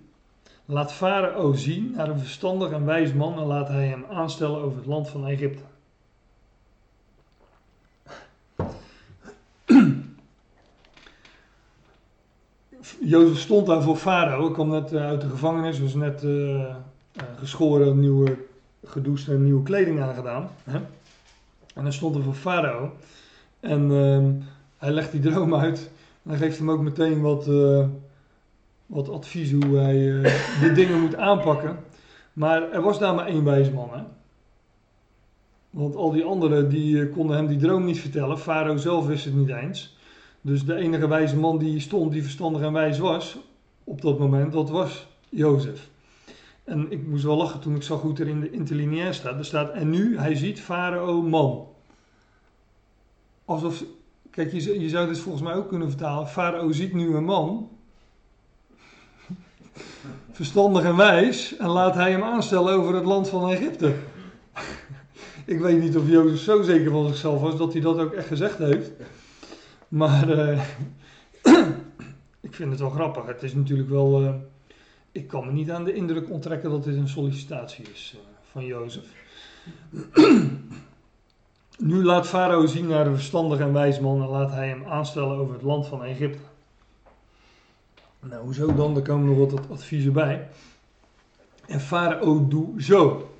[0.65, 4.79] laat Farao zien naar een verstandig en wijs man en laat hij hem aanstellen over
[4.79, 5.63] het land van Egypte.
[13.01, 14.47] Jozef stond daar voor Farao.
[14.47, 16.75] Ik kwam net uit de gevangenis, was net uh,
[17.37, 18.37] geschoren, nieuwe,
[18.85, 20.49] gedoucht en nieuwe kleding aangedaan.
[20.65, 20.79] Hè?
[21.75, 22.91] En dan stond er voor Farao.
[23.61, 24.45] En uh,
[24.79, 25.91] hij legt die droom uit.
[26.23, 27.47] En hij geeft hem ook meteen wat,
[28.93, 30.23] wat advies hoe hij uh,
[30.61, 31.77] de dingen moet aanpakken.
[32.33, 33.89] Maar er was daar maar één wijze man.
[33.93, 34.03] Hè?
[35.71, 38.39] Want al die anderen die konden hem die droom niet vertellen.
[38.39, 39.97] Farao zelf wist het niet eens.
[40.41, 43.39] Dus de enige wijze man die stond, die verstandig en wijs was
[43.85, 45.91] op dat moment, dat was Jozef.
[46.65, 49.39] En ik moest wel lachen toen ik zag hoe het er in de interlineair staat.
[49.39, 51.67] Er staat, en nu, hij ziet Farao man.
[53.45, 53.85] Alsof,
[54.31, 56.29] kijk, je, je zou dit volgens mij ook kunnen vertalen.
[56.29, 57.71] Farao ziet nu een man.
[60.33, 61.57] Verstandig en wijs.
[61.57, 63.95] En laat hij hem aanstellen over het land van Egypte.
[65.47, 68.27] ik weet niet of Jozef zo zeker van zichzelf was dat hij dat ook echt
[68.27, 68.91] gezegd heeft.
[69.89, 70.63] Maar eh,
[72.41, 73.27] ik vind het wel grappig.
[73.27, 74.23] Het is natuurlijk wel.
[74.23, 74.35] eh,
[75.13, 78.65] ik kan me niet aan de indruk onttrekken dat dit een sollicitatie is eh, van
[78.65, 79.05] Jozef.
[81.79, 85.37] nu laat Farao zien naar een verstandig en wijs man en laat hij hem aanstellen
[85.37, 86.52] over het land van Egypte.
[88.29, 88.97] Nou, hoezo dan?
[88.97, 90.49] Er komen nog wat adviezen bij.
[91.67, 93.31] En Farao doe zo.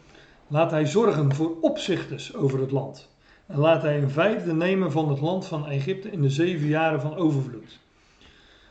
[0.47, 3.09] Laat hij zorgen voor opzichters over het land.
[3.47, 7.01] En laat hij een vijfde nemen van het land van Egypte in de zeven jaren
[7.01, 7.79] van overvloed.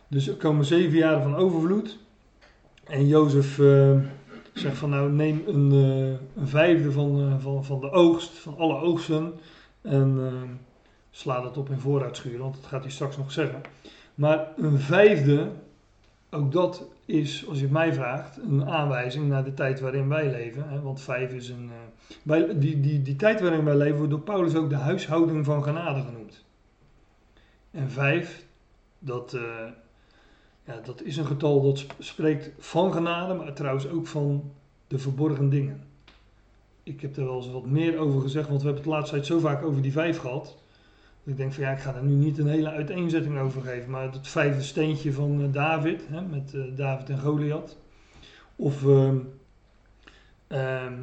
[0.07, 1.97] Dus er komen zeven jaren van overvloed.
[2.83, 3.97] En Jozef eh,
[4.53, 8.57] zegt van nou neem een, eh, een vijfde van, eh, van, van de oogst, van
[8.57, 9.33] alle oogsten.
[9.81, 10.59] En
[11.11, 13.61] sla dat op in vooruitschuren, want dat gaat hij straks nog zeggen.
[14.15, 15.51] Maar een vijfde,
[16.31, 20.69] ook dat is, als je mij vraagt, een aanwijzing naar de tijd waarin wij leven.
[20.69, 20.81] Hè?
[20.81, 21.69] Want vijf is een.
[22.25, 25.63] eh, die, die, die tijd waarin wij leven wordt door Paulus ook de huishouding van
[25.63, 26.43] genade genoemd.
[27.71, 28.45] En vijf,
[28.99, 29.41] dat, eh,
[30.65, 34.51] ja, dat is een getal dat sp- spreekt van genade, maar trouwens ook van
[34.87, 35.83] de verborgen dingen.
[36.83, 39.15] Ik heb er wel eens wat meer over gezegd, want we hebben het de laatste
[39.15, 40.60] tijd zo vaak over die vijf gehad.
[41.23, 43.89] Ik denk van ja, ik ga er nu niet een hele uiteenzetting over geven.
[43.89, 47.77] Maar het vijfde steentje van eh, David, hè, met eh, David en Goliath.
[48.55, 49.17] Of ehm,
[50.47, 50.93] ehm,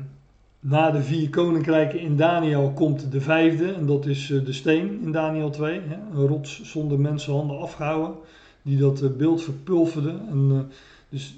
[0.60, 3.72] na de vier koninkrijken in Daniel komt de vijfde.
[3.72, 5.80] En dat is eh, de steen in Daniel 2.
[5.80, 8.16] Hè, een rots zonder mensenhanden afgehouden.
[8.62, 10.20] Die dat beeld verpulverde.
[10.30, 10.70] En,
[11.08, 11.36] dus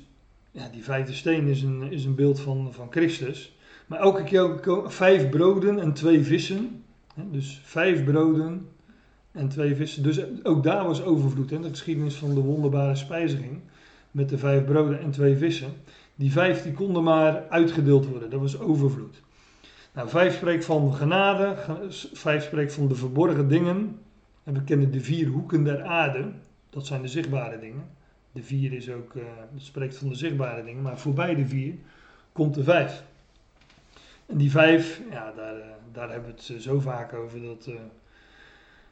[0.51, 3.57] ja, die vijfde steen is een, is een beeld van, van Christus.
[3.87, 6.83] Maar elke keer vijf broden en twee vissen.
[7.15, 8.69] Dus vijf broden
[9.33, 10.03] en twee vissen.
[10.03, 11.49] Dus ook daar was overvloed.
[11.49, 13.61] De geschiedenis van de wonderbare spijziging.
[14.11, 15.73] Met de vijf broden en twee vissen.
[16.15, 18.31] Die vijf die konden maar uitgedeeld worden.
[18.31, 19.23] Dat was overvloed.
[19.95, 21.57] Nou, vijf spreekt van genade.
[21.57, 23.99] ge- Vijf spreekt van de verborgen dingen.
[24.45, 26.33] En we kennen de vier hoeken der aarde.
[26.71, 27.85] Dat zijn de zichtbare dingen.
[28.33, 30.83] De vier is ook, dat spreekt van de zichtbare dingen.
[30.83, 31.75] Maar voorbij de vier
[32.33, 33.03] komt de vijf.
[34.31, 37.43] En die vijf, ja, daar, eh, daar hebben we het eh, zo vaak over.
[37.43, 37.75] Dat eh,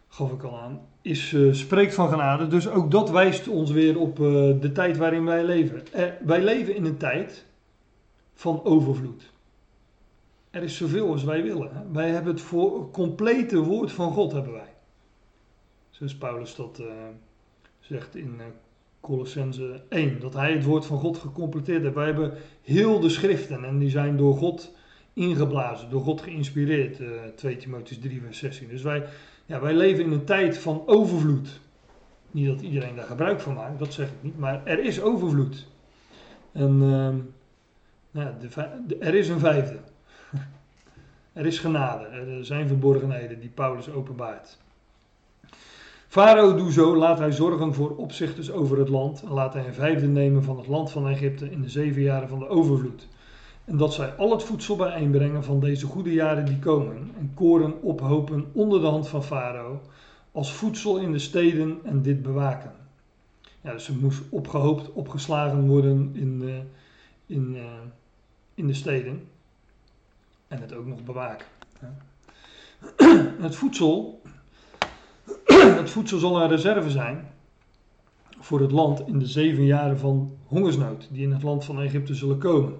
[0.08, 0.80] gaf ik al aan.
[1.02, 2.46] Is, spreekt van genade.
[2.46, 4.16] Dus ook dat wijst ons weer op
[4.60, 5.82] de tijd waarin wij leven.
[6.24, 7.46] Wij leven in een tijd
[8.34, 9.32] van overvloed.
[10.50, 11.92] Er is zoveel als wij willen.
[11.92, 12.44] Wij hebben het
[12.92, 14.74] complete woord van God hebben wij.
[15.90, 16.82] Zoals Paulus dat
[17.80, 18.40] zegt in
[19.00, 20.20] Colossense 1.
[20.20, 21.94] Dat hij het woord van God gecompleteerd heeft.
[21.94, 24.72] Wij hebben heel de schriften en die zijn door God
[25.18, 27.00] ingeblazen, door God geïnspireerd.
[27.00, 28.68] eh 2 Timotheus 3 vers 16.
[28.68, 29.04] Dus wij,
[29.46, 31.60] ja, wij leven in een tijd van overvloed.
[32.30, 34.38] Niet dat iedereen daar gebruik van maakt, dat zeg ik niet.
[34.38, 35.66] Maar er is overvloed.
[36.52, 37.16] En ehm,
[38.10, 38.34] nou
[39.00, 39.78] er is een vijfde.
[41.32, 42.04] Er is genade.
[42.04, 44.58] Er zijn verborgenheden die Paulus openbaart.
[46.08, 49.22] Farao doe zo, laat hij zorgen voor opzichters over het land.
[49.22, 52.28] En laat hij een vijfde nemen van het land van Egypte in de zeven jaren
[52.28, 53.08] van de overvloed.
[53.68, 57.10] En dat zij al het voedsel bijeenbrengen van deze goede jaren die komen.
[57.18, 59.80] En koren ophopen onder de hand van Farao.
[60.32, 62.72] Als voedsel in de steden en dit bewaken.
[63.60, 67.62] Ja, dus het moest opgehoopt, opgeslagen worden in, eh, in, eh,
[68.54, 69.28] in de steden.
[70.48, 71.46] En het ook nog bewaken.
[73.40, 74.22] Het voedsel
[75.80, 77.28] het voedsel zal een reserve zijn
[78.40, 82.14] voor het land in de zeven jaren van hongersnood die in het land van Egypte
[82.14, 82.74] zullen komen,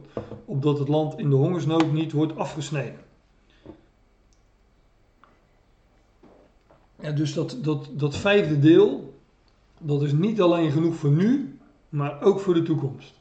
[0.44, 3.06] opdat het land in de hongersnood niet wordt afgesneden.
[7.00, 9.14] Ja, dus dat, dat, dat vijfde deel,
[9.80, 13.20] dat is niet alleen genoeg voor nu, maar ook voor de toekomst.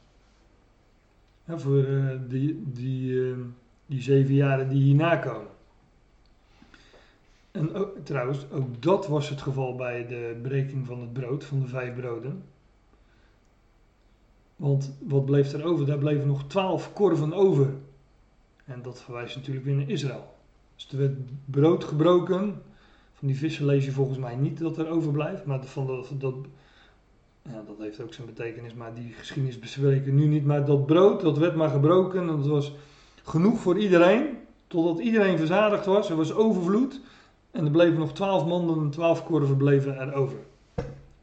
[1.48, 3.36] Voor eh, die, die, eh,
[3.86, 5.56] die zeven jaren die hierna komen.
[7.50, 7.70] En
[8.02, 11.94] trouwens, ook dat was het geval bij de breking van het brood, van de vijf
[11.94, 12.42] broden.
[14.56, 15.86] Want wat bleef er over?
[15.86, 17.74] Daar bleven nog twaalf korven over.
[18.64, 20.34] En dat verwijst natuurlijk weer naar Israël.
[20.74, 22.62] Dus er werd brood gebroken.
[23.14, 25.44] Van die vissen lees je volgens mij niet dat er overblijft.
[25.44, 26.34] Maar van dat, dat,
[27.42, 28.74] ja, dat heeft ook zijn betekenis.
[28.74, 30.44] Maar die geschiedenis bespreken nu niet.
[30.44, 32.20] Maar dat brood, dat werd maar gebroken.
[32.20, 32.72] En dat was
[33.22, 34.26] genoeg voor iedereen.
[34.66, 36.10] Totdat iedereen verzadigd was.
[36.10, 37.00] Er was overvloed.
[37.58, 40.38] En er bleven nog twaalf manden en twaalf korven bleven er over.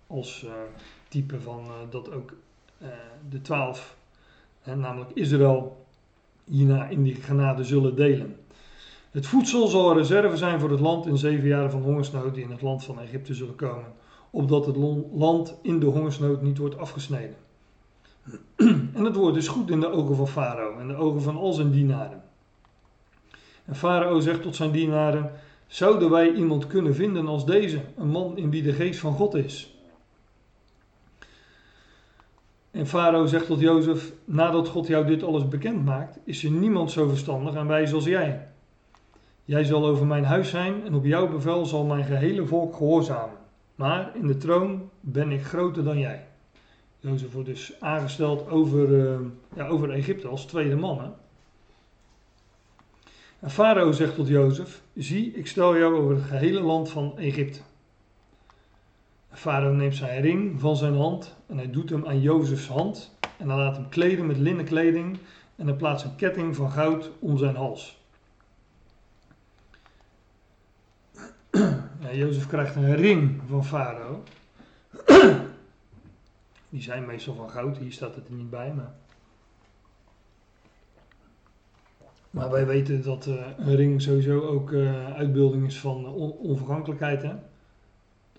[0.08, 0.52] Als eh,
[1.08, 2.34] type van eh, dat ook
[2.78, 2.88] eh,
[3.30, 3.96] de twaalf,
[4.62, 5.86] hè, namelijk Israël,
[6.44, 8.36] hierna in die genade zullen delen.
[9.12, 12.44] Het voedsel zal een reserve zijn voor het land in zeven jaren van hongersnood die
[12.44, 13.94] in het land van Egypte zullen komen,
[14.30, 14.76] opdat het
[15.14, 17.36] land in de hongersnood niet wordt afgesneden.
[18.94, 21.54] En het woord is goed in de ogen van Farao en de ogen van al
[21.54, 22.24] zijn dienaren.
[23.66, 25.32] En Farao zegt tot zijn dienaren:
[25.68, 29.34] Zouden wij iemand kunnen vinden als deze, een man in wie de geest van God
[29.34, 29.76] is?
[32.72, 36.92] En Farao zegt tot Jozef: Nadat God jou dit alles bekend maakt, is er niemand
[36.92, 38.48] zo verstandig en wijs als jij.
[39.46, 43.38] Jij zal over mijn huis zijn en op jouw bevel zal mijn gehele volk gehoorzamen.
[43.76, 46.28] Maar in de troon ben ik groter dan jij.
[47.00, 49.20] Jozef wordt dus aangesteld over, uh,
[49.56, 51.14] ja, over Egypte als tweede man.
[53.40, 57.60] En Farao zegt tot Jozef: Zie, ik stel jou over het gehele land van Egypte.
[59.32, 63.18] Farao neemt zijn ring van zijn hand en hij doet hem aan Jozefs hand.
[63.38, 65.18] En hij laat hem kleden met linnen kleding
[65.56, 68.04] en hij plaatst een ketting van goud om zijn hals.
[72.12, 74.24] Jozef krijgt een ring van Farao.
[76.70, 78.74] Die zijn meestal van goud, hier staat het er niet bij.
[78.74, 78.94] Maar,
[82.36, 87.22] maar wij weten dat uh, een ring sowieso ook uh, uitbeelding is van on onvergankelijkheid.
[87.22, 87.34] Hè?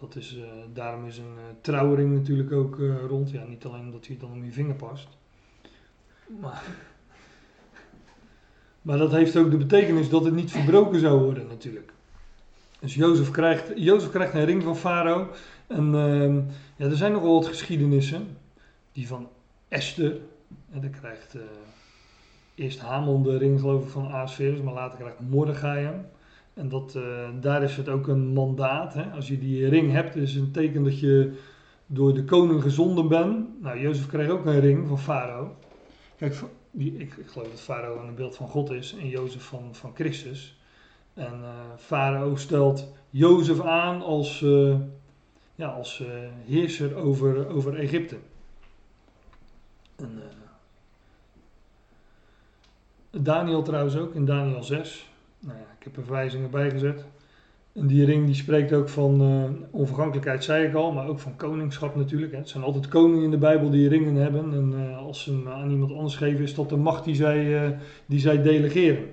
[0.00, 2.78] Dat is, uh, daarom is een trouwring natuurlijk ook
[3.08, 3.30] rond.
[3.30, 5.08] Ja, niet alleen dat hij dan om je vinger past.
[6.40, 6.62] Maar,
[8.82, 11.92] maar dat heeft ook de betekenis dat het niet verbroken zou worden natuurlijk.
[12.80, 15.28] Dus Jozef krijgt, Jozef krijgt een ring van Farao.
[15.66, 16.34] En uh,
[16.76, 18.36] ja, er zijn nogal wat geschiedenissen.
[18.92, 19.28] Die van
[19.68, 20.20] Esther.
[20.70, 21.36] En dan krijgt
[22.56, 24.60] eerst Hamon de ring geloof ik van Aasverus.
[24.60, 26.06] Maar later krijgt Mordechai hem.
[26.54, 28.94] En dat, uh, daar is het ook een mandaat.
[28.94, 29.02] Hè?
[29.02, 31.32] Als je die ring hebt, is een teken dat je
[31.86, 33.62] door de koning gezonden bent.
[33.62, 35.56] Nou, Jozef kreeg ook een ring van Farao.
[36.16, 39.68] Kijk, die, ik, ik geloof dat Farao een beeld van God is en Jozef van,
[39.74, 40.60] van Christus.
[41.14, 44.76] En uh, Farao stelt Jozef aan als, uh,
[45.54, 46.02] ja, als
[46.46, 48.16] heerser over, over Egypte.
[49.96, 50.22] En,
[53.22, 55.10] Daniel trouwens ook, in Daniel 6.
[55.40, 57.04] Nou ja, ik heb er verwijzingen bij gezet.
[57.72, 59.20] En die ring die spreekt ook van
[59.70, 62.32] onvergankelijkheid, zei ik al, maar ook van koningschap natuurlijk.
[62.32, 62.38] Hè.
[62.38, 64.52] Het zijn altijd koningen in de Bijbel die ringen hebben.
[64.52, 68.20] En als ze hem aan iemand anders geven, is dat de macht die zij, die
[68.20, 69.04] zij delegeren.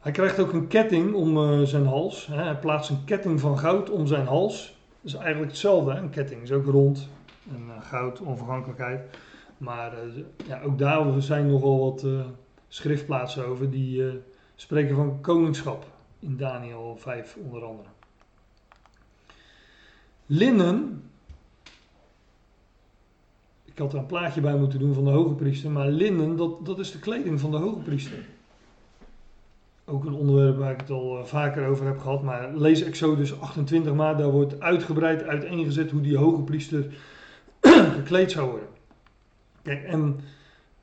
[0.00, 2.26] Hij krijgt ook een ketting om uh, zijn hals.
[2.26, 2.42] Hè.
[2.42, 4.76] Hij plaatst een ketting van goud om zijn hals.
[5.02, 5.90] Dat is eigenlijk hetzelfde.
[5.90, 7.08] Een ketting is ook rond.
[7.50, 9.00] En uh, goud, onvergankelijkheid.
[9.60, 12.06] Maar uh, ja, ook daar zijn nogal wat
[12.68, 14.20] schriftplaatsen over die
[14.54, 15.86] spreken van koningschap.
[16.18, 17.88] In Daniel 5 onder andere.
[20.26, 21.02] Linnen.
[23.64, 25.70] Ik had er een plaatje bij moeten doen van de hoge priester.
[25.70, 28.24] Maar linnen, dat, dat is de kleding van de hoge priester
[29.90, 32.22] ook een onderwerp waar ik het al eh, vaker over heb gehad.
[32.22, 36.86] Maar lees Exodus 28 maar, daar wordt uitgebreid uiteengezet hoe die hoge priester
[37.98, 38.68] gekleed zou worden.
[39.62, 40.20] Kijk, en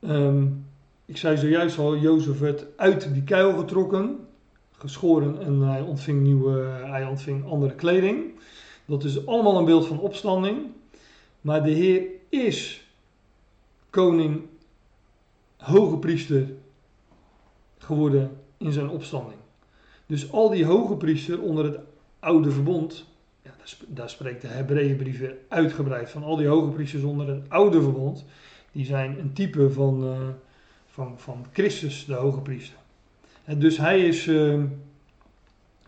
[0.00, 0.66] um,
[1.04, 4.26] ik zei zojuist al, Jozef werd uit die kuil getrokken,
[4.72, 8.32] geschoren en hij ontving, nieuwe, hij ontving andere kleding.
[8.84, 10.66] Dat is allemaal een beeld van opstanding.
[11.40, 12.86] Maar de Heer is
[13.90, 14.42] koning,
[15.56, 16.46] hoge priester
[17.78, 19.40] geworden in zijn opstanding.
[20.06, 21.78] Dus al die hoge priester onder het
[22.18, 23.04] oude verbond,
[23.42, 23.50] ja,
[23.86, 26.22] daar spreekt de Hebreeënbrief uitgebreid van.
[26.22, 28.24] Al die hoge priesters onder het oude verbond,
[28.72, 30.18] die zijn een type van, uh,
[30.86, 32.78] van, van Christus, de hoge priester.
[33.44, 34.62] En dus hij is, uh,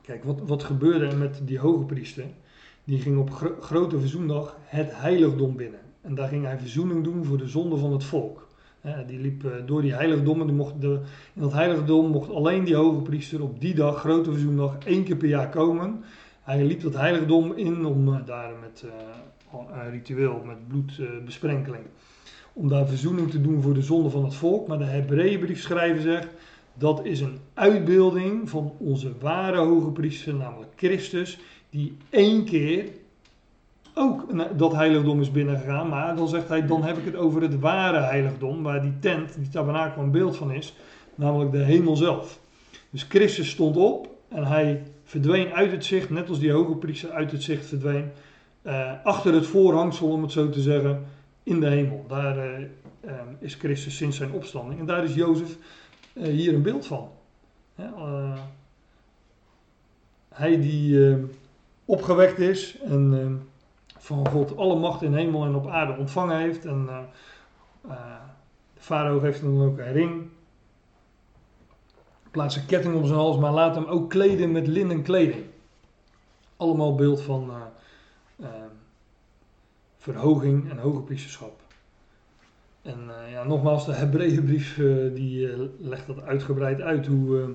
[0.02, 2.24] kijk, wat, wat gebeurde er met die hoge priester?
[2.84, 5.80] Die ging op gro grote verzoendag het heiligdom binnen.
[6.00, 8.48] En daar ging hij verzoening doen voor de zonde van het volk
[9.06, 10.46] die liep eh, door die heiligdommen.
[10.46, 11.00] Die mocht de,
[11.34, 15.16] in dat heiligdom mocht alleen die hoge priester op die dag, grote verzoendag, één keer
[15.16, 16.04] per jaar komen.
[16.42, 21.84] Hij liep dat heiligdom in om uh, daar met uh, ritueel, met bloedbesprenkeling,
[22.52, 24.66] om daar verzoening te doen voor de zonde van het volk.
[24.66, 26.28] Maar de Hebreeënbriefschrijver zegt,
[26.74, 31.38] dat is een uitbeelding van onze ware hoge priester, namelijk Christus,
[31.70, 32.84] die één keer
[33.94, 34.24] ook
[34.58, 35.88] dat heiligdom is binnengegaan.
[35.88, 39.34] Maar dan zegt hij, dan heb ik het over het ware heiligdom, waar die tent,
[39.38, 40.74] die tabernakel een beeld van is,
[41.14, 42.40] namelijk de hemel zelf.
[42.90, 47.10] Dus Christus stond op en hij verdween uit het zicht, net als die hoge priester
[47.10, 48.10] uit het zicht verdween,
[48.62, 51.04] uh, achter het voorhangsel, om het zo te zeggen,
[51.50, 52.04] in de hemel.
[52.08, 52.58] Daar uh,
[53.04, 54.80] uh, is Christus sinds zijn opstanding.
[54.80, 55.56] En daar is Jozef
[56.12, 57.10] hier een beeld van.
[60.28, 61.16] hij die
[61.84, 63.42] opgewekt is en
[63.98, 66.64] van God alle macht in hemel en op aarde ontvangen heeft.
[66.64, 66.88] En
[68.74, 70.28] de farao geeft hem ook een ring.
[72.30, 75.44] Plaats een ketting om zijn hals, maar laat hem ook kleden met linnen kleding.
[76.56, 77.52] Allemaal beeld van
[80.00, 81.60] verhoging en hoge priesterschap.
[82.82, 84.80] En uh, ja, nogmaals, de Hebreeënbrief
[85.14, 85.48] die
[85.78, 87.54] legt dat uitgebreid uit hoe,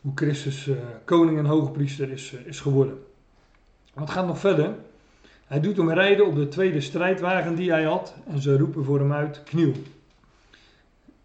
[0.00, 0.70] hoe Christus
[1.04, 2.98] koning en hoge priester is, is geworden.
[3.94, 4.74] Wat gaat nog verder?
[5.52, 8.98] Hij doet hem rijden op de tweede strijdwagen die hij had en ze roepen voor
[8.98, 9.72] hem uit, kniel.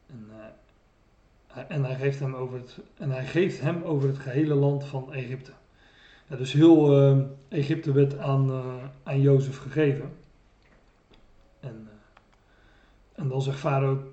[0.09, 4.84] Uh, en, hij, geeft hem over het, en hij geeft hem over het gehele land
[4.84, 5.51] van Egypte.
[6.30, 10.11] Ja, dus heel uh, Egypte werd aan, uh, aan Jozef gegeven.
[11.59, 11.89] En,
[13.15, 14.11] en dan zegt Farao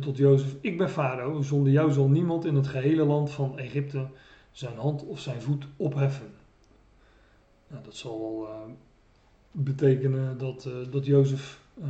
[0.00, 4.06] tot Jozef, ik ben Farao, zonder jou zal niemand in het gehele land van Egypte
[4.52, 6.30] zijn hand of zijn voet opheffen.
[7.68, 8.48] Nou, dat zal wel
[9.50, 11.84] betekenen dat, dat Jozef uh,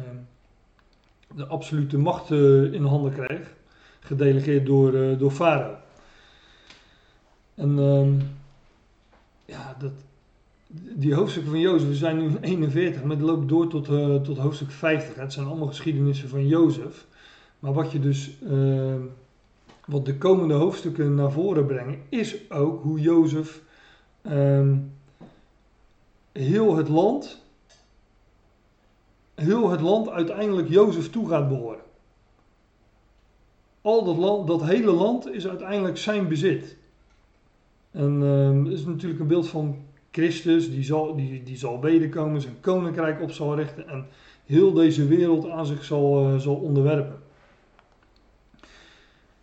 [1.34, 3.54] de absolute macht in handen krijgt,
[4.00, 5.76] gedelegeerd door, door Farao.
[7.54, 8.14] En ehm,
[9.46, 9.92] ja, dat,
[10.94, 13.84] die hoofdstukken van Jozef, we zijn nu 41, maar het loopt door tot,
[14.24, 15.14] tot hoofdstuk 50.
[15.14, 17.06] Het zijn allemaal geschiedenissen van Jozef.
[17.58, 19.00] Maar wat je dus, ehm,
[19.86, 23.62] wat de komende hoofdstukken naar voren brengen, is ook hoe Jozef
[24.22, 24.76] ehm,
[26.32, 27.44] heel het land
[29.36, 31.80] heel het land uiteindelijk Jozef toe gaat behoren.
[33.80, 36.75] Al dat, land, dat hele land is uiteindelijk zijn bezit.
[37.96, 42.40] En uh, dat is natuurlijk een beeld van Christus, die zal, die, die zal wederkomen,
[42.40, 44.06] zijn koninkrijk op zal richten en
[44.44, 47.18] heel deze wereld aan zich zal, uh, zal onderwerpen.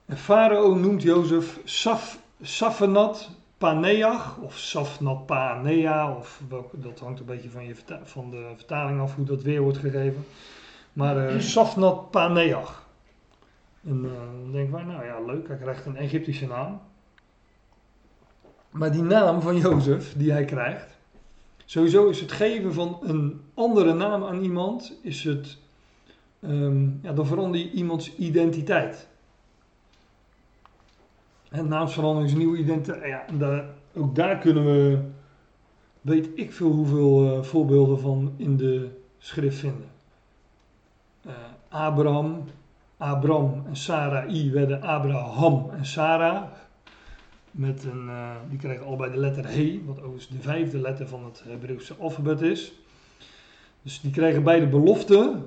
[0.05, 6.41] En Farao noemt Jozef Saf, Safenat Paneach of Safnat Panea, of
[6.71, 10.25] dat hangt een beetje van, je, van de vertaling af hoe dat weer wordt gegeven.
[10.93, 12.87] Maar uh, Safnat Paneach.
[13.87, 16.81] En uh, dan denken wij, nou ja, leuk, hij krijgt een Egyptische naam.
[18.73, 20.97] Maar die naam van Jozef, die hij krijgt,
[21.65, 25.57] sowieso is het geven van een andere naam aan iemand, is het,
[26.39, 29.07] um, ja, dan verander je iemands identiteit.
[31.49, 33.03] En naamsverandering is een nieuwe identiteit.
[33.03, 33.65] Ja, daar,
[33.95, 34.99] ook daar kunnen we,
[36.01, 39.89] weet ik veel hoeveel uh, voorbeelden van in de schrift vinden.
[41.25, 41.31] Uh,
[41.69, 42.43] Abraham,
[42.97, 46.43] Abram en Sarai werden Abraham en Sarah.
[47.53, 51.25] Met een, uh, die kregen allebei de letter He, wat overigens de vijfde letter van
[51.25, 52.73] het Hebreeuwse alfabet is.
[53.81, 55.45] Dus die kregen beide beloften,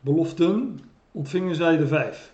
[0.00, 0.80] beloften,
[1.12, 2.32] ontvingen zij de vijf.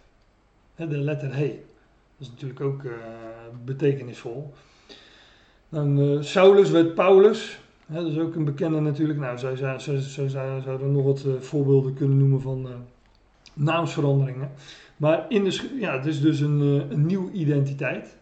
[0.75, 1.47] De letter He.
[1.47, 2.93] Dat is natuurlijk ook uh,
[3.65, 4.53] betekenisvol.
[5.69, 7.61] Dan uh, Saulus werd Paulus.
[7.87, 9.19] Dat is ook een bekende natuurlijk.
[9.19, 12.69] Nou, zo, zo, zo, zo zouden nog wat voorbeelden kunnen noemen van
[13.53, 14.51] naamsveranderingen.
[14.97, 16.61] Maar in de, ja, het is dus een,
[16.91, 18.21] een nieuwe identiteit.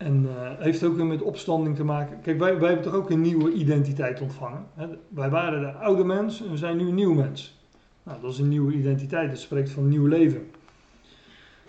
[0.00, 0.28] En
[0.58, 2.20] heeft ook weer met opstanding te maken.
[2.22, 4.66] Kijk, wij, wij hebben toch ook een nieuwe identiteit ontvangen.
[4.74, 4.86] Hè?
[5.08, 7.58] Wij waren de oude mens en we zijn nu een nieuw mens.
[8.02, 9.30] Nou, dat is een nieuwe identiteit.
[9.30, 10.50] Dat spreekt van nieuw leven.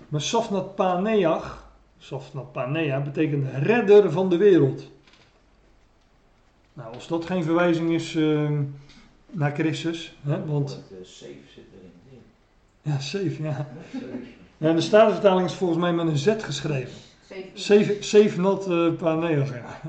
[0.08, 4.92] Maar Sofnat Paneach, Sofnat Panea, betekent redder van de wereld.
[6.74, 8.60] Nou, als dat geen verwijzing is uh,
[9.32, 10.84] naar Christus, hè, want...
[10.92, 12.22] Uh, safe zit erin.
[12.82, 13.68] Ja, safe, ja.
[14.58, 17.10] ja en de Statenvertaling is volgens mij met een Z geschreven.
[18.00, 19.82] Sefnat uh, eh, Paneach, ja.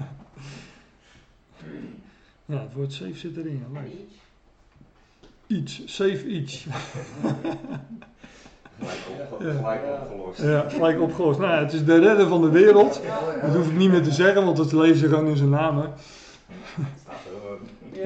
[2.44, 3.64] Ja, het woord safe zit erin.
[3.72, 3.80] Ja,
[5.46, 6.66] iets, safe iets.
[9.38, 10.42] Gelijk, opgelost.
[10.42, 11.38] Ja, gelijk opgelost.
[11.38, 13.02] Nou, het is de redder van de wereld.
[13.42, 15.78] Dat hoef ik niet meer te zeggen, want dat lees je gewoon in zijn naam.
[15.78, 15.86] Hè.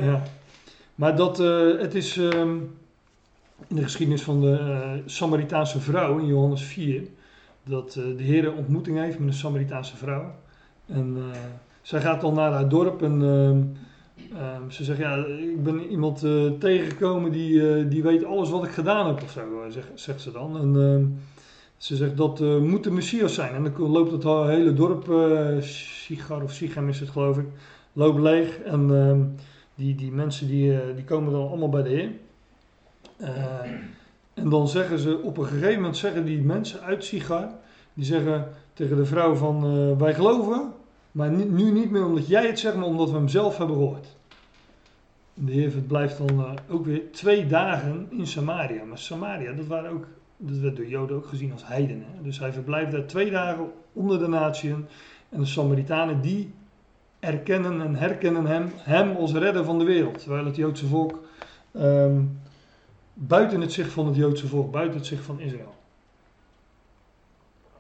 [0.07, 0.23] Ja.
[0.95, 2.77] Maar dat, uh, het is um,
[3.67, 7.03] in de geschiedenis van de uh, Samaritaanse vrouw in Johannes 4,
[7.69, 10.35] dat uh, de Heer een ontmoeting heeft met een Samaritaanse vrouw.
[10.87, 11.17] En
[11.83, 13.63] zij gaat dan naar haar dorp en ehm,
[14.33, 18.71] Um, ze zegt, ja, ik ben iemand uh, tegengekomen die, die weet alles wat ik
[18.71, 20.59] gedaan heb of zo, eh, zegt, zegt ze dan.
[20.59, 21.07] En uh,
[21.77, 23.55] ze zegt, dat moet de Messias zijn.
[23.55, 25.05] En dan loopt het hele dorp,
[25.63, 27.47] Sigar of Sichem is het geloof ik,
[27.93, 28.59] loopt leeg.
[28.59, 29.21] En ehm,
[29.75, 32.11] die, die mensen die, die komen dan allemaal bij de Heer.
[34.37, 37.49] En dan zeggen ze, op een gegeven moment zeggen die mensen uit Sigar,
[37.95, 40.73] die zeggen tegen de vrouw van, wij geloven,
[41.13, 44.17] maar nu niet meer omdat jij het zegt, maar omdat we hem zelf hebben gehoord.
[45.35, 48.85] De Heer verblijft dan uh, ook weer twee dagen in Samaria.
[48.85, 50.07] Maar Samaria, dat, waren ook,
[50.37, 52.07] dat werd door Joden ook gezien als heidenen.
[52.23, 54.87] Dus hij verblijft daar twee dagen onder de natieën.
[55.29, 56.55] En de Samaritanen die
[57.21, 60.19] erkennen en herkennen hem, hem als redder van de wereld.
[60.19, 61.23] Terwijl het Joodse volk
[61.73, 62.39] um,
[63.19, 65.75] buiten het zicht van het Joodse volk, buiten het zicht van Israël.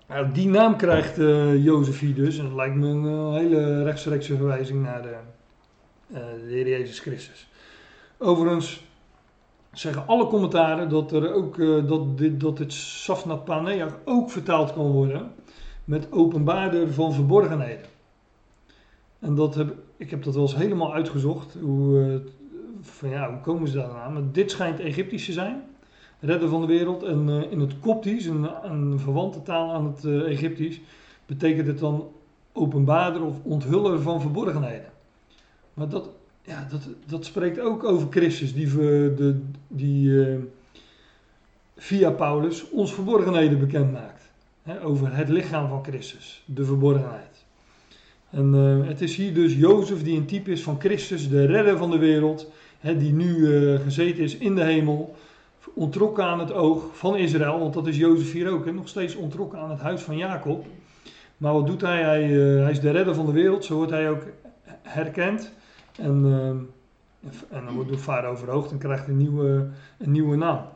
[0.08, 2.38] Nou, die naam krijgt uh, dus.
[2.38, 5.16] En dat lijkt me een uh, hele rechtstreekse verwijzing naar de,
[6.08, 7.48] uh, de Heer Jezus Christus.
[8.18, 8.84] Overigens
[9.72, 11.56] zeggen alle commentaren dat, er ook,
[11.88, 15.32] dat, dit, dat het Safnat Paneach ook vertaald kan worden
[15.84, 17.86] met openbaarder van verborgenheden.
[19.18, 21.56] En dat heb, ik heb dat wel eens helemaal uitgezocht.
[21.60, 22.22] Hoe,
[22.90, 24.12] van ja, hoe komen ze daar aan?
[24.12, 25.62] Maar dit schijnt Egyptisch te zijn
[26.20, 27.02] redder van de wereld.
[27.02, 30.80] En uh, in het Koptisch, een, een verwante taal aan het uh, Egyptisch,
[31.26, 32.08] betekent het dan
[32.52, 34.90] openbaarder of onthuller van verborgenheden.
[35.74, 36.08] Maar dat,
[36.42, 38.74] ja, dat, dat spreekt ook over Christus, die,
[39.14, 40.36] de, die uh,
[41.76, 44.30] via Paulus ons verborgenheden bekend maakt.
[44.62, 47.44] Hè, over het lichaam van Christus, de verborgenheid.
[48.30, 48.52] En
[48.86, 51.98] het is hier dus Jozef die een type is van Christus, de redder van de
[51.98, 55.16] wereld, hè, die nu gezeten is in de hemel
[55.74, 59.14] ontrokken aan het oog van Israël, want dat is Jozef hier ook, hè, nog steeds
[59.14, 60.66] ontrokken aan het huis van Jacob.
[61.36, 62.02] Maar wat doet hij?
[62.02, 64.22] Hij, hij is de redder van de wereld, zo wordt hij ook
[64.82, 65.52] herkend.
[65.96, 66.48] En, uh,
[67.58, 69.68] en dan wordt door Farao verhoogd en krijgt een nieuwe,
[69.98, 70.68] een nieuwe naam.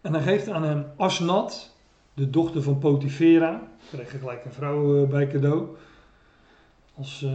[0.00, 1.74] En hij geeft aan hem Asnat,
[2.14, 3.62] de dochter van Potifera.
[3.90, 5.76] Je gelijk een vrouw bij cadeau.
[6.94, 7.26] Als,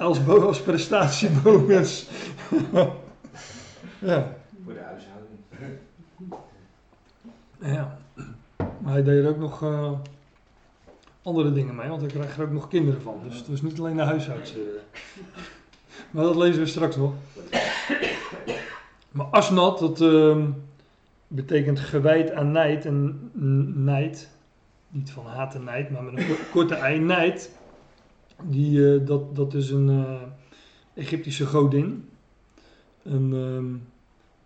[0.00, 2.08] als, als prestatiebonus.
[3.98, 4.36] Ja.
[4.64, 5.38] Voor de huishouding.
[7.58, 7.98] Ja.
[8.56, 9.92] Maar hij deed er ook nog uh,
[11.22, 13.20] andere dingen mee, want hij krijgt er ook nog kinderen van.
[13.24, 14.60] Dus het was niet alleen de huishoudster.
[16.10, 17.12] maar dat lezen we straks nog.
[19.10, 20.44] Maar Asnat, dat uh,
[21.26, 23.30] betekent gewijd aan nijd en
[23.84, 24.30] nijd.
[24.88, 26.98] Niet van haat en nijd, maar met een korte ei.
[26.98, 27.50] Nijd,
[28.44, 30.22] die, uh, dat, dat is een uh,
[30.94, 32.08] Egyptische godin.
[33.04, 33.74] Ehm,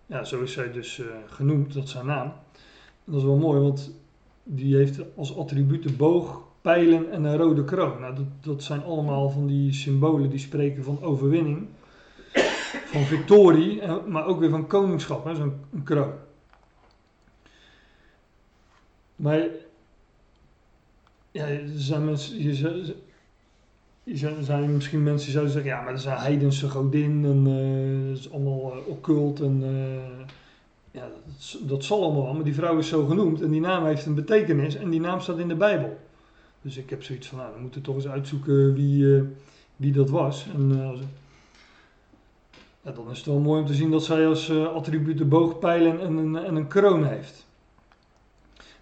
[0.07, 2.32] ja, zo is zij dus uh, genoemd, dat is haar naam.
[3.05, 3.94] Dat is wel mooi, want
[4.42, 8.01] die heeft als attributen boog, pijlen en een rode kroon.
[8.01, 11.66] Nou, dat, dat zijn allemaal van die symbolen die spreken van overwinning,
[12.84, 16.12] van victorie, maar ook weer van koningschap, zo'n kroon.
[19.16, 19.49] Maar
[21.30, 22.94] ja, er zijn mensen,
[24.07, 27.46] er zijn misschien mensen die zouden zeggen, ja, maar dat is een heidense godin en
[27.46, 30.26] uh, dat is allemaal uh, occult en uh,
[30.90, 31.09] ja,
[31.61, 34.14] dat, zal allemaal wel, maar die vrouw is zo genoemd en die naam heeft een
[34.14, 35.98] betekenis en die naam staat in de Bijbel.
[36.62, 39.22] Dus ik heb zoiets van, nou, we moeten toch eens uitzoeken wie,
[39.76, 40.46] wie dat was.
[40.54, 40.68] En
[42.82, 46.00] ja, dan is het wel mooi om te zien dat zij als attribuut de boogpijlen
[46.00, 47.46] en een, en een kroon heeft.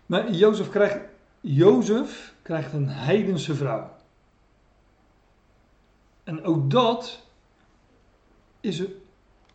[0.06, 0.98] Maar Jozef krijgt,
[1.40, 3.93] Jozef krijgt een heidense vrouw.
[6.24, 7.26] En ook dat
[8.60, 8.82] is.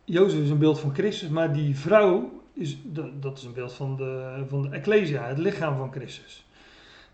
[0.04, 2.78] Jozef is een beeld van Christus, maar die vrouw is,
[3.20, 6.46] dat is een beeld van de, van de Ecclesia, het lichaam van Christus.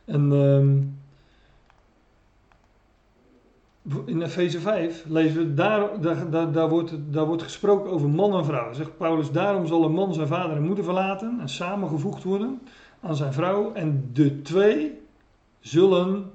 [0.04, 0.98] En um,
[4.04, 8.34] in Efeze 5 lezen we, daar, daar, daar, daar, wordt, daar wordt gesproken over man
[8.34, 8.72] en vrouw.
[8.72, 12.60] Zegt Paulus, daarom zal een man zijn vader en moeder verlaten en samengevoegd worden
[13.00, 13.72] aan zijn vrouw.
[13.72, 15.00] En de twee
[15.60, 16.30] zullen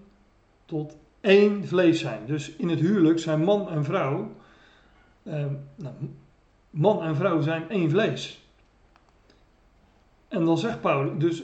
[0.65, 2.25] tot één vlees zijn.
[2.25, 4.31] Dus in het huwelijk zijn man en vrouw,
[5.23, 5.45] eh,
[5.75, 5.93] nou,
[6.69, 8.45] man en vrouw zijn één vlees.
[10.27, 11.43] En dan zegt Paulus, dus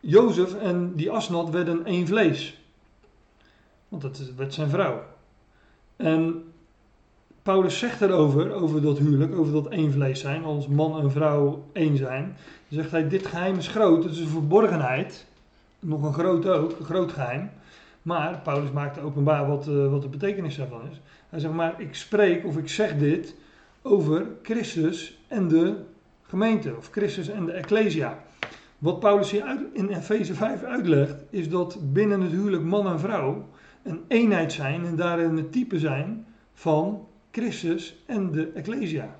[0.00, 2.60] Jozef en die Asnat werden één vlees.
[3.88, 5.02] Want dat werd zijn vrouw.
[5.96, 6.44] En
[7.42, 11.64] Paulus zegt erover, over dat huwelijk, over dat één vlees zijn, als man en vrouw
[11.72, 12.36] één zijn.
[12.68, 15.26] Dan zegt hij, dit geheim is groot, het is een verborgenheid.
[15.78, 17.50] Nog een groot ook, een groot geheim.
[18.06, 21.00] Maar Paulus maakt openbaar wat, uh, wat de betekenis daarvan is.
[21.28, 23.34] Hij zegt maar, ik spreek of ik zeg dit
[23.82, 25.76] over Christus en de
[26.22, 28.18] gemeente, of Christus en de Ecclesia.
[28.78, 33.48] Wat Paulus hier in Efeze 5 uitlegt, is dat binnen het huwelijk man en vrouw
[33.82, 39.18] een eenheid zijn en daarin het type zijn van Christus en de Ecclesia.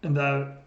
[0.00, 0.58] En daar,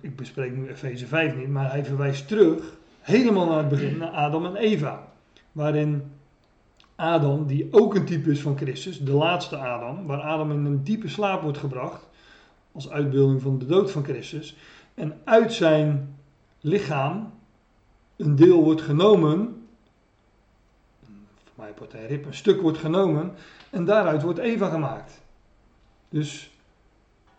[0.00, 4.10] ik bespreek nu Efeze 5 niet, maar hij verwijst terug helemaal naar het begin, naar
[4.10, 5.12] Adam en Eva.
[5.52, 6.12] Waarin
[6.94, 10.84] Adam, die ook een type is van Christus, de laatste Adam, waar Adam in een
[10.84, 12.08] diepe slaap wordt gebracht,
[12.72, 14.56] als uitbeelding van de dood van Christus,
[14.94, 16.16] en uit zijn
[16.60, 17.32] lichaam
[18.16, 19.66] een deel wordt genomen,
[21.44, 23.34] voor mij wordt hij rip, een stuk wordt genomen,
[23.70, 25.22] en daaruit wordt Eva gemaakt.
[26.08, 26.50] Dus,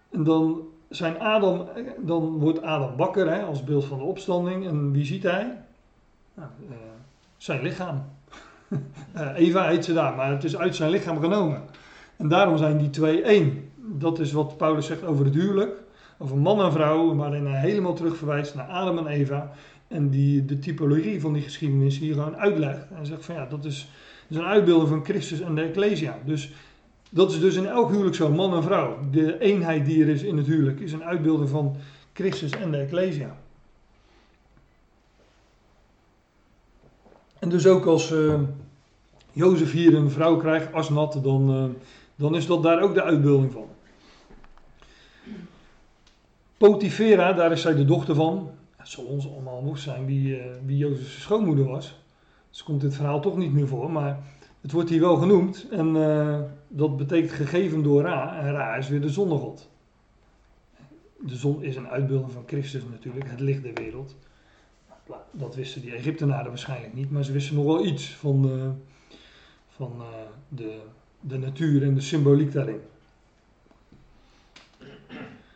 [0.09, 1.67] en dan zijn Adam,
[1.97, 4.67] dan wordt Adam wakker hè, als beeld van de opstanding.
[4.67, 5.57] En wie ziet hij?
[6.33, 6.75] Nou, uh,
[7.37, 8.05] zijn lichaam.
[9.15, 11.61] uh, Eva heet ze daar, maar het is uit zijn lichaam genomen.
[12.17, 13.69] En daarom zijn die twee één.
[13.75, 15.75] Dat is wat Paulus zegt over het huwelijk.
[16.17, 19.51] over man en vrouw, waarin hij helemaal terug verwijst naar Adam en Eva.
[19.87, 22.85] En die de typologie van die geschiedenis hier gewoon uitlegt.
[22.97, 23.89] En zegt van ja, dat is,
[24.27, 26.17] dat is een uitbeelding van Christus en de Ecclesia.
[26.25, 26.51] Dus
[27.09, 28.97] dat is dus in elk huwelijk zo, man en vrouw.
[29.11, 31.75] De eenheid die er is in het huwelijk is een uitbeelding van
[32.13, 33.37] Christus en de Ecclesia.
[37.39, 38.39] En dus ook als uh,
[39.31, 41.69] Jozef hier een vrouw krijgt, Asnat, dan, uh,
[42.15, 43.67] dan is dat daar ook de uitbeelding van.
[46.57, 48.49] Potifera, daar is zij de dochter van.
[48.75, 51.99] Het zal ons allemaal nog zijn wie, uh, wie Jozef's schoonmoeder was.
[52.49, 54.19] Dus komt dit verhaal toch niet meer voor, maar
[54.67, 55.67] het wordt hier wel genoemd.
[55.69, 55.93] En
[56.67, 58.39] dat betekent gegeven door Ra.
[58.39, 59.69] En Ra is weer de zonnegod.
[61.19, 64.15] De zon is een uitbeelding van Christus natuurlijk, het licht der wereld.
[65.31, 68.69] Dat wisten die Egyptenaren waarschijnlijk niet, maar ze wisten nog wel iets van, uh,
[69.67, 70.05] van uh,
[70.47, 70.79] de,
[71.19, 72.79] de natuur en de symboliek daarin.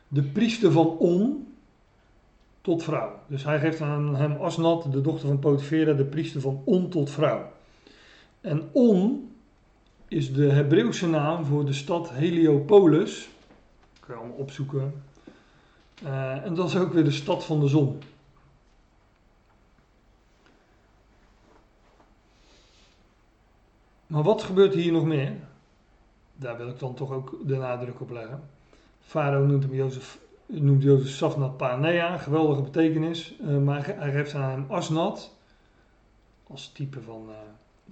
[0.07, 1.47] De priester van On
[2.61, 3.19] tot vrouw.
[3.27, 7.09] Dus hij geeft aan hem Asnat, de dochter van Potifera, de priester van On tot
[7.09, 7.51] vrouw.
[8.41, 9.31] En On
[10.07, 13.29] is de Hebreeuwse naam voor de stad Heliopolis.
[13.99, 15.03] Kun je allemaal opzoeken.
[16.03, 18.01] Uh, en dat is ook weer de stad van de zon.
[24.07, 25.33] Maar wat gebeurt hier nog meer?
[26.35, 28.43] Daar wil ik dan toch ook de nadruk op leggen.
[28.99, 33.35] Farao noemt hem Jozef, noemt Jozef Safnat Panea, geweldige betekenis.
[33.41, 35.35] Uh, maar hij geeft aan hem Asnat,
[36.47, 37.33] als type van de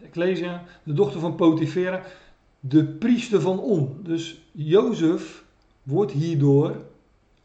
[0.04, 2.04] Ecclesia, de dochter van Potifera,
[2.60, 4.00] de priester van On.
[4.04, 5.44] Dus Jozef
[5.84, 6.76] wordt hierdoor,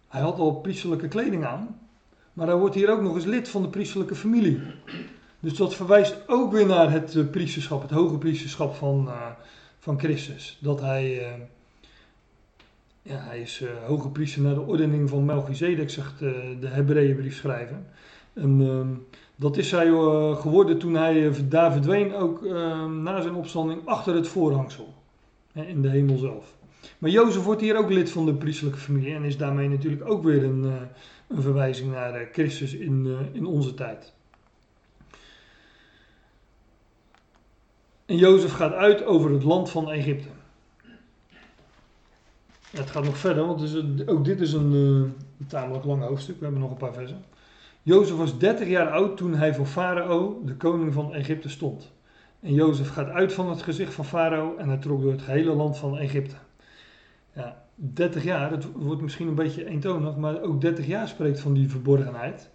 [0.08, 1.78] hij had al priesterlijke kleding aan,
[2.32, 4.60] maar hij wordt hier ook nog eens lid van de priesterlijke familie.
[5.40, 9.26] Dus dat verwijst ook weer naar het uh, priesterschap, het hoge priesterschap van, uh,
[9.78, 10.58] van Christus.
[10.60, 11.42] Dat hij, uh,
[13.02, 17.86] ja, hij is hoge priester naar de ordening van Melchizedek, zegt de Hebreeënbrief schrijven.
[18.32, 19.86] En ehm, dat is hij
[20.34, 24.94] geworden toen hij daar verdween, ook ehm, na zijn opstanding, achter het voorhangsel.
[25.52, 26.54] in de hemel zelf.
[26.98, 30.22] Maar Jozef wordt hier ook lid van de priesterlijke familie en is daarmee natuurlijk ook
[30.22, 30.64] weer een,
[31.28, 34.12] een verwijzing naar Christus in, in onze tijd.
[38.06, 40.28] En Jozef gaat uit over het land van Egypte.
[42.70, 46.38] Het gaat nog verder, want ook dit is een, een tamelijk lang hoofdstuk.
[46.38, 47.24] We hebben nog een paar versen.
[47.84, 51.92] Jozef was 30 jaar oud toen hij voor Farao, de koning van Egypte, stond.
[52.40, 55.54] En Jozef gaat uit van het gezicht van Farao en hij trok door het gehele
[55.54, 56.34] land van Egypte.
[57.32, 61.52] Ja, 30 jaar, het wordt misschien een beetje eentonig, maar ook 30 jaar spreekt van
[61.52, 62.50] die verborgenheid.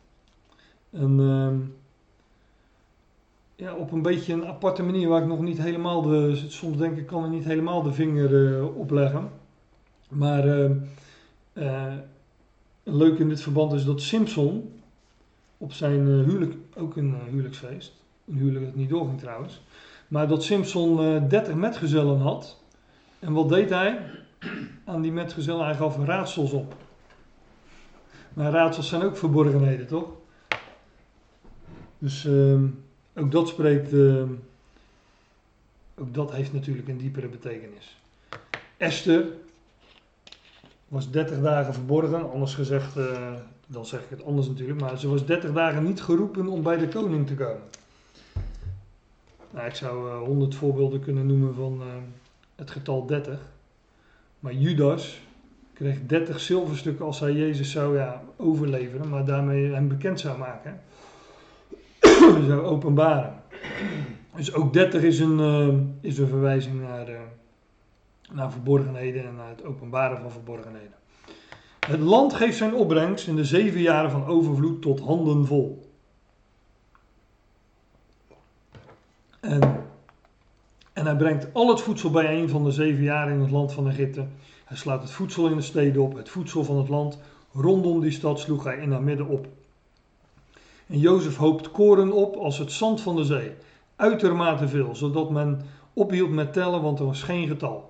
[0.89, 1.51] En uh,
[3.55, 6.45] ja, op een beetje een aparte manier waar ik nog niet helemaal de.
[6.47, 9.29] Soms denk ik kan ik niet helemaal de vinger uh, opleggen.
[10.09, 10.71] Maar uh,
[11.53, 11.93] uh,
[12.83, 14.78] leuk in dit verband is dat Simpson
[15.59, 17.93] op zijn huwelijk, ook een huwelijksfeest,
[18.27, 19.61] een huwelijk dat niet doorging trouwens,
[20.07, 22.57] maar dat Simpson 30 metgezellen had.
[23.19, 23.99] En wat deed hij?
[24.85, 26.75] Aan die metgezellen, hij gaf raadsels op.
[28.33, 30.09] Maar raadsels zijn ook verborgenheden, toch?
[31.97, 32.25] Dus.
[32.25, 32.59] Uh,
[33.19, 34.23] ook dat spreekt, uh,
[35.95, 37.97] ook dat heeft natuurlijk een diepere betekenis.
[38.77, 39.25] Esther
[40.87, 42.95] was 30 dagen verborgen, anders gezegd,
[43.71, 46.77] dan zeg ik het anders natuurlijk, maar ze was 30 dagen niet geroepen om bij
[46.77, 47.61] de koning te komen.
[49.51, 51.81] Nou, ik zou uh, 100 voorbeelden kunnen noemen van
[52.55, 53.39] het getal 30.
[54.39, 55.21] Maar Judas
[55.73, 60.79] kreeg 30 zilverstukken als hij Jezus zou ja, overleveren, maar daarmee hem bekend zou maken
[62.47, 63.33] zou openbaren.
[64.35, 67.07] Dus ook 30 is een, uh, is een verwijzing naar,
[68.31, 70.93] naar verborgenheden en naar het openbaren van verborgenheden.
[71.89, 75.89] Het land geeft zijn opbrengst in de zeven jaren van overvloed tot handen vol.
[79.39, 79.85] En,
[80.93, 83.89] en hij brengt al het voedsel bijeen van de zeven jaren in het land van
[83.89, 84.27] Egypte.
[84.65, 87.19] Hij slaat het voedsel in de steden op, het voedsel van het land.
[87.53, 89.47] Rondom die stad sloeg hij in haar midden op.
[90.87, 93.51] En Jozef hoopt koren op als het zand van de zee.
[93.95, 95.61] Uitermate veel, zodat men
[95.93, 97.88] ophield met tellen, want er was geen getal.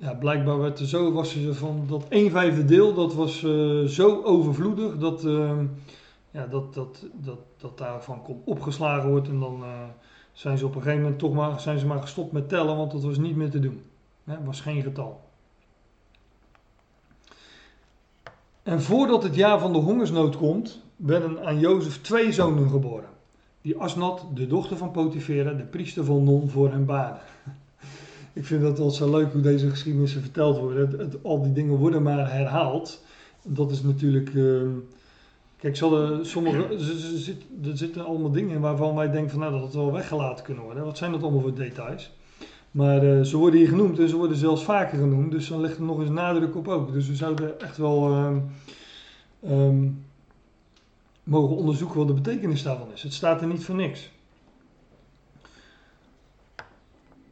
[0.00, 3.84] Ja, blijkbaar werd er zo, was er van dat 1 vijfde deel, dat was uh,
[3.84, 5.60] zo overvloedig dat, uh,
[6.30, 9.32] ja, dat, dat, dat, dat daarvan kon opgeslagen worden.
[9.32, 9.82] En dan uh,
[10.32, 12.90] zijn ze op een gegeven moment toch maar, zijn ze maar gestopt met tellen, want
[12.90, 13.82] dat was niet meer te doen.
[14.24, 15.20] Het was geen getal.
[18.62, 23.08] En voordat het jaar van de hongersnood komt, werden aan Jozef twee zonen geboren.
[23.60, 27.20] Die Asnat, de dochter van Potifera, de priester van Non, voor hem baden.
[28.32, 30.98] Ik vind dat wel zo leuk hoe deze geschiedenissen verteld worden.
[30.98, 33.02] Het, al die dingen worden maar herhaald.
[33.42, 34.34] dat is natuurlijk.
[34.34, 34.70] ehm,
[35.56, 36.66] kijk, zal er, sommige,
[37.64, 40.64] er zitten allemaal dingen in waarvan wij denken van nou dat het wel weggelaten kunnen
[40.64, 40.84] worden.
[40.84, 42.10] Wat zijn dat allemaal voor details?
[42.70, 45.76] Maar eh, ze worden hier genoemd en ze worden zelfs vaker genoemd, dus dan ligt
[45.76, 46.92] er nog eens nadruk op ook.
[46.92, 48.38] Dus we zouden echt wel ehm,
[49.42, 49.88] ehm,
[51.24, 53.02] mogen onderzoeken wat de betekenis daarvan is.
[53.02, 54.10] Het staat er niet voor niks.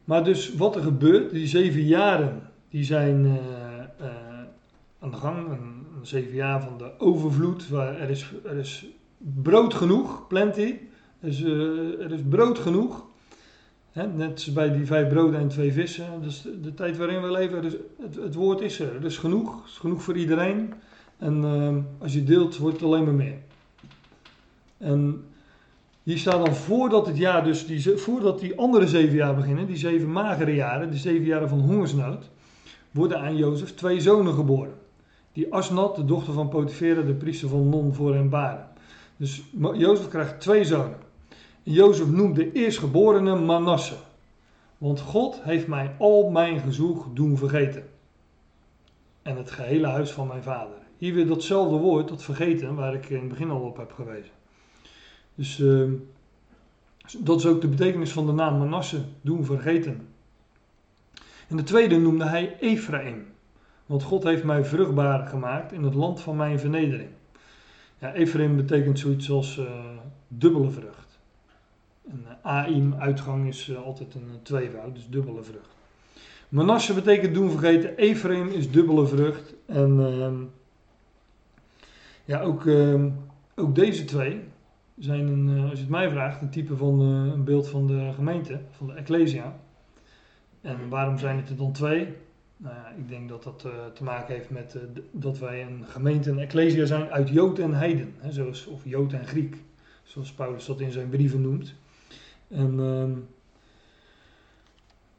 [0.06, 4.14] Maar dus wat er gebeurt, die zeven jaren, die zijn eh, eh,
[4.98, 5.48] aan de gang.
[5.48, 7.68] Een, zeven jaar van de overvloed.
[7.68, 8.86] Waar er, is, er is
[9.18, 10.74] brood genoeg, plenty.
[11.20, 13.04] Er is, eh, er is brood genoeg.
[13.92, 16.22] Hè, net bij die vijf broden en twee vissen.
[16.22, 18.94] Dus de, de tijd waarin we leven, is, het, het woord is er.
[18.94, 19.58] Er is genoeg.
[19.58, 20.72] Er is genoeg voor iedereen.
[21.18, 23.38] En ehm, als je deelt, wordt het alleen maar meer.
[24.78, 25.24] En
[26.06, 29.76] hier staat dan voordat het jaar, dus die, voordat die andere zeven jaar beginnen, die
[29.76, 32.30] zeven magere jaren, die zeven jaren van hongersnood,
[32.90, 34.74] worden aan Jozef twee zonen geboren.
[35.32, 38.68] Die Asnat, de dochter van Potifera, de priester van Non, voor hem baren.
[39.16, 39.42] Dus
[39.74, 40.96] Jozef krijgt twee zonen.
[41.62, 43.96] En Jozef noemt de eerstgeborene Manasse.
[44.78, 47.84] Want God heeft mij al mijn gezoeg doen vergeten.
[49.22, 50.76] En het gehele huis van mijn vader.
[50.98, 54.32] Hier weer datzelfde woord, dat vergeten, waar ik in het begin al op heb gewezen.
[55.36, 55.92] Dus ehm,
[57.18, 60.08] dat is ook de betekenis van de naam Manasse, doen vergeten.
[61.48, 63.26] En de tweede noemde hij Ephraim.
[63.86, 67.08] Want God heeft mij vruchtbaar gemaakt in het land van mijn vernedering.
[67.98, 69.64] Ja, Ephraim betekent zoiets als eh,
[70.28, 71.18] dubbele vrucht.
[72.10, 75.74] En eh, Aim, uitgang, is eh, altijd een eh, tweevoud, dus dubbele vrucht.
[76.48, 79.54] Manasse betekent doen vergeten, Ephraim is dubbele vrucht.
[79.66, 80.34] En ehm,
[82.24, 83.10] ja, ook, ehm,
[83.54, 84.40] ook deze twee
[84.98, 87.86] zijn, een, eh, als je het mij vraagt, een type van eh, een beeld van
[87.86, 89.56] de gemeente, van de Ecclesia.
[90.60, 92.14] En waarom zijn het er dan twee?
[92.56, 94.78] Nou ja, ik denk dat dat eh, te maken heeft met
[95.10, 98.14] dat wij een gemeente, een Ecclesia zijn uit Jood en Heiden.
[98.18, 99.56] Hè, zoals, of Jood en Griek,
[100.02, 101.74] zoals Paulus dat in zijn brieven noemt.
[102.48, 103.12] En ehm,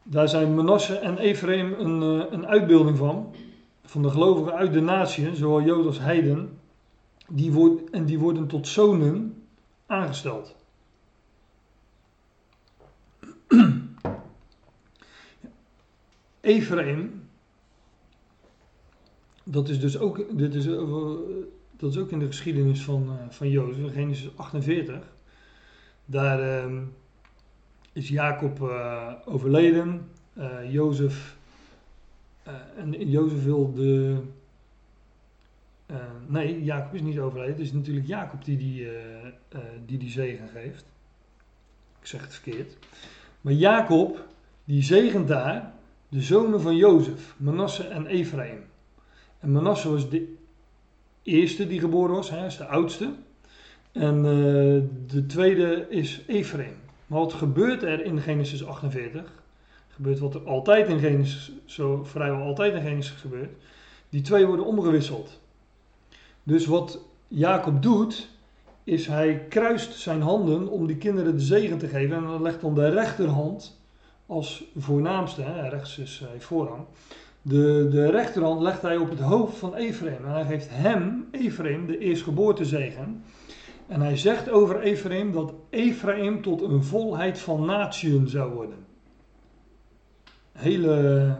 [0.03, 2.01] daar zijn Manasse en Ephraim een,
[2.33, 3.35] een uitbeelding van.
[3.83, 6.49] Van de gelovigen uit de natie, zowel Jood als Heiden.
[7.29, 9.36] Die en die worden tot zonen
[9.87, 10.55] aangesteld.
[16.41, 17.27] Ephraim,
[19.43, 21.19] dat is dus ook, dit is, over-
[21.77, 25.13] dat is ook in de geschiedenis van, eh, van Jozef, Genesis 48.
[26.05, 26.81] Daar ehm,
[27.93, 30.09] is Jacob eh, overleden.
[30.33, 31.37] Eh, Jozef,
[32.43, 34.17] eh, en Jozef wil de.
[35.87, 37.55] Eh, nee, Jacob is niet overleden.
[37.55, 40.85] Het is natuurlijk Jacob die die, eh, eh, die, die zegen geeft.
[41.99, 42.77] Ik zeg het verkeerd.
[43.41, 44.27] Maar Jacob,
[44.63, 45.73] die zegent daar
[46.09, 48.63] de zonen van Jozef, Manasse en Ephraim.
[49.39, 50.35] En Manasse was de
[51.23, 53.13] eerste die geboren was, hij is de oudste.
[53.91, 54.21] En
[55.07, 56.75] de tweede is Ephraim.
[57.07, 59.31] Maar wat gebeurt er in Genesis 48?
[59.87, 63.51] Gebeurt wat er altijd in Genesis, zo vrijwel altijd in Genesis gebeurt.
[64.09, 65.39] Die twee worden omgewisseld.
[66.47, 68.29] Dus wat Jacob doet,
[68.83, 72.15] is hij kruist zijn handen om die kinderen de zegen te geven.
[72.15, 73.79] En dan legt dan de rechterhand
[74.25, 76.85] als voornaamste, hè, rechts is hij voorrang.
[77.41, 80.25] De, de rechterhand legt hij op het hoofd van Ephraim.
[80.25, 83.23] En hij geeft hem, Ephraim, de eerstgeboortezegen.
[83.87, 88.85] En hij zegt over Ephraim dat Ephraim tot een volheid van natieën zou worden.
[90.51, 91.35] Hele,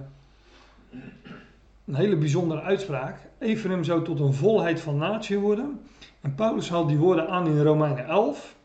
[1.85, 3.26] een hele bijzondere uitspraak.
[3.39, 5.81] Ephraim zou tot een volheid van natie worden.
[6.21, 8.55] En Paulus haalt die woorden aan in Romeinen 11.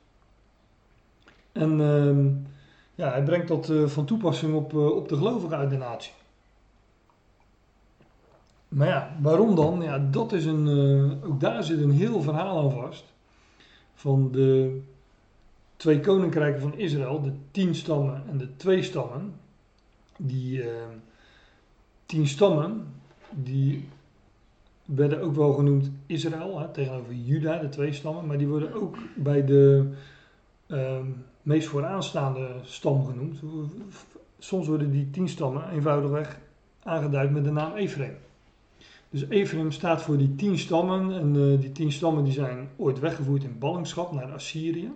[1.52, 2.26] En ehm,
[2.94, 6.12] ja, hij brengt dat eh, van toepassing op, eh, op de gelovigen uit de natie.
[8.72, 9.82] Maar ja, waarom dan?
[9.82, 13.04] Ja, dat is een, eh, ook daar zit een heel verhaal aan vast.
[13.94, 14.80] Van de
[15.76, 19.34] twee koninkrijken van Israël, de tien stammen en de twee stammen.
[20.16, 20.68] Die eh,
[22.06, 22.86] tien stammen,
[23.30, 23.88] die
[24.84, 28.26] werden ook wel genoemd Israël, hè, tegenover Juda, de twee stammen.
[28.26, 29.92] Maar die worden ook bij de
[30.66, 31.06] ehm,
[31.42, 33.40] meest vooraanstaande stam genoemd.
[34.38, 36.38] Soms worden die tien stammen eenvoudigweg
[36.82, 38.14] aangeduid met de naam Ephraim.
[39.10, 41.12] Dus Ephraim staat voor die tien stammen.
[41.12, 44.90] En eh, die tien stammen die zijn ooit weggevoerd in ballingschap naar Assyrië.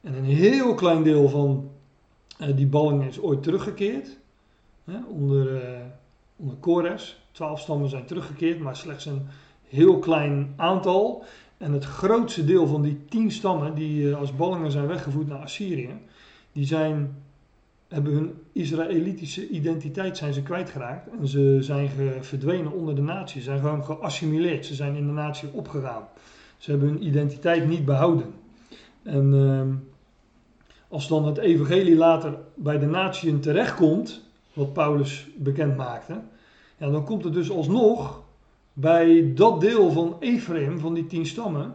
[0.00, 1.70] En een heel klein deel van
[2.38, 4.18] eh, die balling is ooit teruggekeerd.
[4.84, 5.80] Hè, onder, eh
[6.36, 7.20] onder Kores.
[7.32, 9.26] Twaalf stammen zijn teruggekeerd, maar slechts een
[9.68, 11.24] heel klein aantal.
[11.56, 15.42] En het grootste deel van die tien stammen die eh, als ballingen zijn weggevoerd naar
[15.42, 15.98] Assyrië,
[16.52, 17.16] die zijn
[17.88, 21.08] hebben hun Israëlitische identiteit zijn ze kwijtgeraakt.
[21.20, 23.40] En ze zijn verdwenen onder de natie.
[23.40, 24.66] Ze zijn gewoon geassimileerd.
[24.66, 26.08] Ze zijn in de natie opgegaan.
[26.58, 28.34] Ze hebben hun identiteit niet behouden.
[29.02, 29.74] En ehm,
[30.88, 34.25] als dan het evangelie later bij de natieën terechtkomt,
[34.56, 36.20] wat Paulus bekend maakte,
[36.76, 38.22] ja, dan komt het dus alsnog
[38.72, 41.74] bij dat deel van Ephraim, van die tien stammen,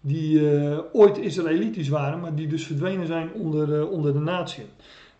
[0.00, 4.68] die eh, ooit Israëlitisch waren, maar die dus verdwenen zijn onder, eh, onder de natieën.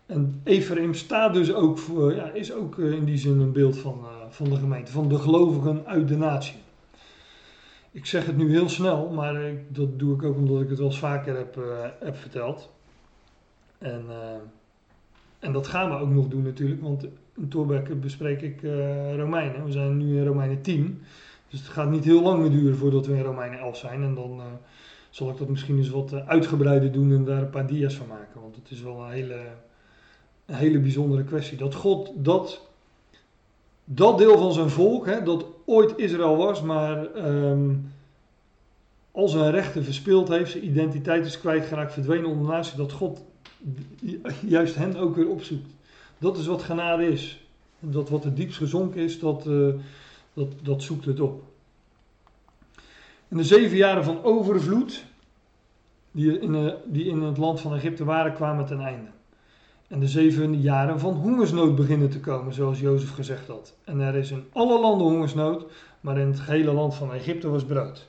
[0.05, 3.77] En Ephraim staat dus ook voor, ja, is ook eh, in die zin een beeld
[3.77, 6.55] van, van de gemeente, van de gelovigen uit de natie.
[7.91, 10.87] Ik zeg het nu heel snel, maar dat doe ik ook omdat ik het wel
[10.87, 11.57] eens vaker heb,
[11.99, 12.71] heb verteld.
[13.77, 14.05] En,
[15.45, 19.65] en dat gaan we ook nog doen natuurlijk, want in Torbeck bespreek ik eh, Romeinen.
[19.65, 21.01] We zijn nu in Romeinen 10,
[21.49, 24.03] dus het gaat niet heel lang meer duren voordat we in Romeinen 11 zijn.
[24.03, 24.45] En dan eh,
[25.09, 28.07] zal ik dat misschien eens wat eh, uitgebreider doen en daar een paar dia's van
[28.07, 29.39] maken, want het is wel een hele,
[30.45, 31.57] een hele bijzondere kwestie.
[31.57, 32.67] Dat God dat,
[33.83, 37.69] dat deel van zijn volk, hè, dat ooit Israël was, maar ehm,
[39.11, 43.23] al zijn rechten verspeeld heeft, zijn identiteit is kwijtgeraakt, verdwenen onder de natie, dat God
[44.47, 45.69] juist hen ook weer opzoekt.
[46.17, 47.47] Dat is wat genade is.
[47.79, 49.67] Dat wat het diepst gezonken is, dat, eh,
[50.33, 51.43] dat, dat zoekt het op.
[53.27, 55.05] In de zeven jaren van overvloed,
[56.11, 59.09] die in, eh, die in het land van Egypte waren, kwamen ten einde.
[59.87, 63.77] En de zeven jaren van hongersnood beginnen te komen, zoals Jozef gezegd had.
[63.83, 65.65] En er is in alle landen hongersnood,
[66.01, 68.07] maar in het gehele land van Egypte was brood.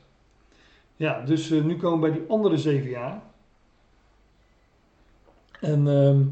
[0.97, 3.23] Ja, dus eh, nu komen we bij die andere zeven jaar.
[5.61, 6.23] En ehm,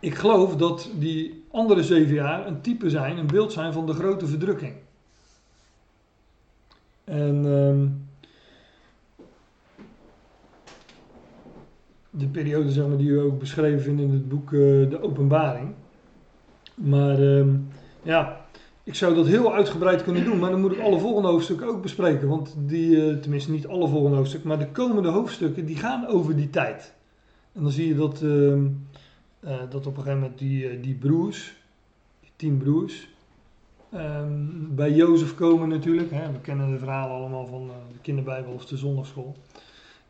[0.00, 3.92] ik geloof dat die andere zeven jaar een type zijn, een beeld zijn van de
[3.92, 4.74] grote verdrukking.
[7.04, 7.86] En ehm,
[12.10, 14.60] de periode zeg maar, die we ook beschreven vinden in het boek eh,
[14.90, 15.74] De Openbaring.
[16.74, 17.56] Maar ehm,
[18.02, 18.40] ja,
[18.82, 21.82] ik zou dat heel uitgebreid kunnen doen, maar dan moet ik alle volgende hoofdstukken ook
[21.82, 22.28] bespreken.
[22.28, 26.36] Want die, eh, tenminste niet alle volgende hoofdstukken, maar de komende hoofdstukken die gaan over
[26.36, 26.94] die tijd.
[27.54, 28.66] En dan zie je dat, ehm,
[29.40, 31.56] eh, dat op een gegeven moment die, eh, die broers,
[32.20, 33.08] die tien broers,
[33.90, 36.10] ehm, bij Jozef komen natuurlijk.
[36.10, 36.32] Hè.
[36.32, 39.36] We kennen de verhalen allemaal van eh, de kinderbijbel of de zondagschool.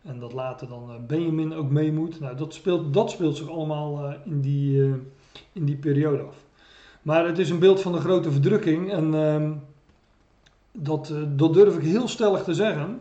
[0.03, 2.21] En dat later dan Benjamin ook mee moet.
[2.21, 4.93] Nou, dat speelt, dat speelt zich allemaal in, die,
[5.53, 6.37] in die periode af.
[7.03, 8.93] Maar het is een beeld van de grote verdrukking.
[8.93, 9.53] En ehm,
[10.73, 13.01] dat, dat durf ik heel stellig te zeggen.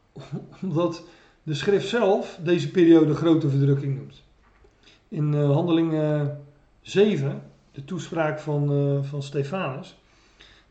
[0.62, 1.04] Omdat
[1.46, 4.22] de schrift zelf deze periode grote verdrukking noemt.
[5.08, 6.40] In eh handelingen
[6.82, 7.42] 7,
[7.72, 9.98] de toespraak van, eh, van Stefanus,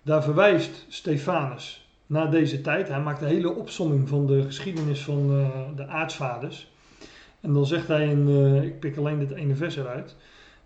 [0.01, 2.87] daar verwijst Stefanus naar deze tijd.
[2.87, 6.71] Hij maakt een hele opsomming van de geschiedenis van eh, de aartsvaders.
[7.41, 10.15] En dan zegt hij in, eh, ik pik alleen dit ene vers eruit.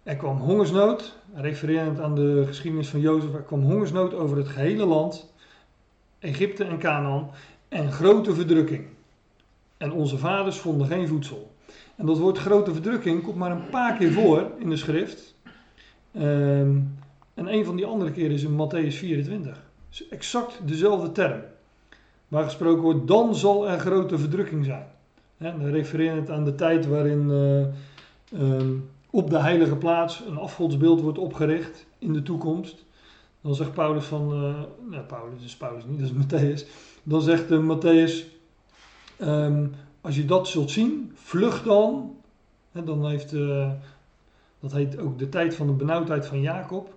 [0.03, 4.85] Er kwam hongersnood, refererend aan de geschiedenis van Jozef, er kwam hongersnood over het gehele
[4.85, 5.33] land,
[6.19, 7.31] Egypte en Canaan,
[7.67, 8.97] en grote verdrukking.
[9.79, 11.51] En onze vaders vonden geen voedsel.
[11.95, 15.35] En dat woord grote verdrukking komt maar een paar keer voor in de schrift.
[16.11, 16.77] Ehm,
[17.33, 19.51] en een van die andere keren is in Matthäus 24.
[19.89, 21.41] Het is exact dezelfde term.
[22.27, 24.85] Waar gesproken wordt, dan zal er grote verdrukking zijn.
[25.37, 27.61] Hè, dan refererend aan de tijd waarin eh,
[28.41, 28.71] ehm,
[29.09, 32.85] op de heilige plaats een afgodsbeeld wordt opgericht in de toekomst.
[33.41, 36.67] Dan zegt Paulus van, eh nou Paulus is Paulus niet, dat is Matthäus.
[37.03, 38.38] Dan zegt uh, Matthäus,
[39.19, 39.67] ehm,
[40.01, 42.13] als je dat zult zien, vlucht dan.
[42.71, 43.71] Dan heeft, uh,
[44.59, 46.93] dat heet ook de tijd van de benauwdheid van Jacob.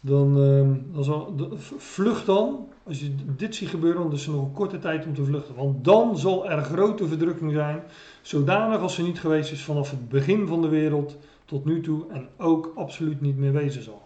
[0.00, 1.06] Dan, uh,
[1.36, 5.06] dan vlucht dan, als je dit ziet gebeuren, dan is er nog een korte tijd
[5.06, 5.54] om te vluchten.
[5.54, 7.82] Want dan zal er grote verdrukking zijn,
[8.22, 12.04] zodanig als er niet geweest is vanaf het begin van de wereld tot nu toe
[12.10, 14.02] en ook absoluut niet meer wezen zal.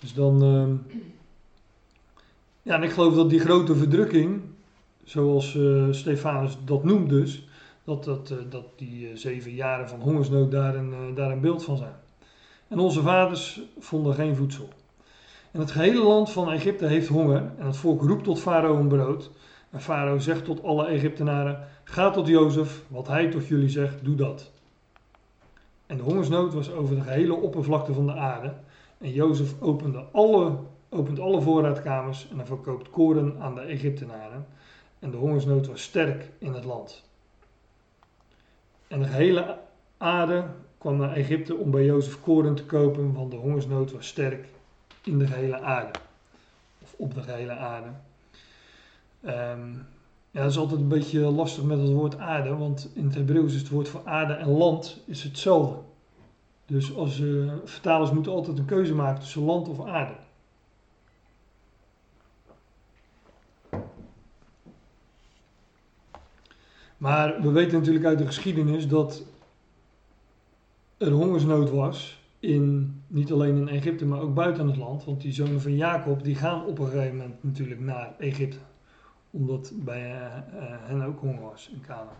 [0.00, 0.94] Dus dan, uh,
[2.62, 4.40] ja, en ik geloof dat die grote verdrukking,
[5.10, 7.48] zoals uh, Stefanus dat noemt dus,
[7.84, 11.64] dat, dat, uh, dat die uh, zeven jaren van hongersnood daar een, daar een beeld
[11.64, 11.94] van zijn.
[12.68, 14.68] En onze vaders vonden geen voedsel.
[15.50, 18.88] En het gehele land van Egypte heeft honger en het volk roept tot Farao om
[18.88, 19.30] brood.
[19.70, 24.14] En Farao zegt tot alle Egyptenaren, ga tot Jozef, wat hij tot jullie zegt, doe
[24.14, 24.50] dat.
[25.86, 28.52] En de hongersnood was over de gehele oppervlakte van de aarde.
[28.98, 30.56] En Jozef opende alle,
[30.88, 34.46] opent alle voorraadkamers en hij verkoopt koren aan de Egyptenaren.
[35.00, 37.04] En de hongersnood was sterk in het land.
[38.88, 39.58] En de gehele
[39.98, 40.44] aarde
[40.78, 44.48] kwam naar Egypte om bij Jozef koren te kopen, want de hongersnood was sterk
[45.04, 45.98] in de gehele aarde.
[46.82, 47.88] Of op de gehele aarde.
[49.24, 49.86] Um,
[50.30, 53.54] ja, dat is altijd een beetje lastig met het woord aarde, want in het Hebreeuws
[53.54, 55.78] is het woord voor aarde en land is hetzelfde.
[56.66, 60.14] Dus als eh, vertalers moeten altijd een keuze maken tussen land of aarde.
[67.00, 69.22] Maar we weten natuurlijk uit de geschiedenis dat
[70.96, 75.04] er hongersnood was in, niet alleen in Egypte, maar ook buiten het land.
[75.04, 78.56] Want die zonen van Jacob die gaan op een gegeven moment natuurlijk naar Egypte.
[79.30, 80.42] Omdat bij eh, eh,
[80.80, 82.16] hen ook honger was in Canaan.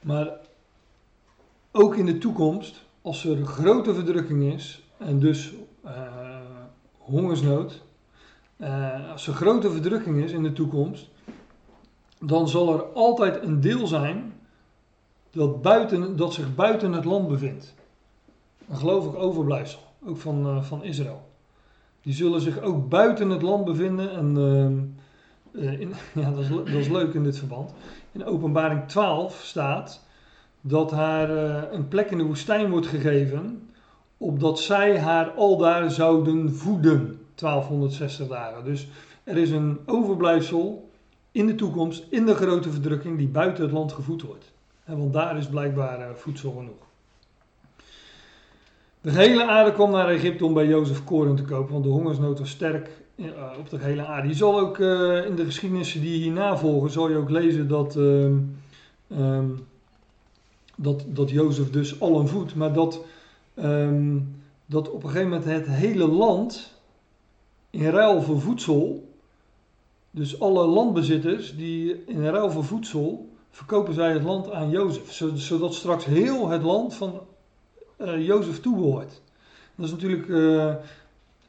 [0.00, 0.38] Maar
[1.70, 5.52] ook in de toekomst, als er grote verdrukking is en dus
[5.84, 5.90] uh,
[6.98, 7.82] hongersnood,
[8.56, 11.08] uh, als er grote verdrukking is in de toekomst,
[12.18, 14.32] dan zal er altijd een deel zijn
[15.30, 17.74] dat, buiten, dat zich buiten het land bevindt.
[18.68, 21.28] Een gelovig overblijfsel, ook van, uh, van Israël.
[22.02, 24.10] Die zullen zich ook buiten het land bevinden.
[24.10, 24.96] En
[26.14, 27.72] ja, dat, is, dat is leuk in dit verband.
[28.12, 30.04] In openbaring 12 staat
[30.60, 31.30] dat haar
[31.72, 33.68] een plek in de woestijn wordt gegeven,
[34.16, 37.18] opdat zij haar aldaar zouden voeden.
[37.34, 38.64] 1260 dagen.
[38.64, 38.88] Dus
[39.24, 40.90] er is een overblijfsel
[41.32, 44.52] in de toekomst, in de grote verdrukking, die buiten het land gevoed wordt.
[44.84, 46.88] Want daar is blijkbaar uh, voedsel genoeg.
[49.00, 52.38] De hele aarde kwam naar Egypte om bij Jozef koren te kopen, want de hongersnood
[52.38, 53.26] was sterk uh,
[53.58, 54.28] op de hele aarde.
[54.28, 58.58] Je zal ook in de geschiedenissen die hierna volgen, zal je ook lezen dat, um,
[60.82, 63.04] dat, dat Jozef dus allen voedt, maar dat,
[63.54, 66.72] um, dat op een gegeven moment het hele land
[67.70, 69.08] in ruil voor voedsel,
[70.10, 75.74] dus alle landbezitters die in ruil voor voedsel verkopen zij het land aan Jozef, zodat
[75.74, 77.20] straks heel het land van
[77.98, 79.20] uh, Jozef toebehoort.
[79.74, 80.74] Dat is natuurlijk uh,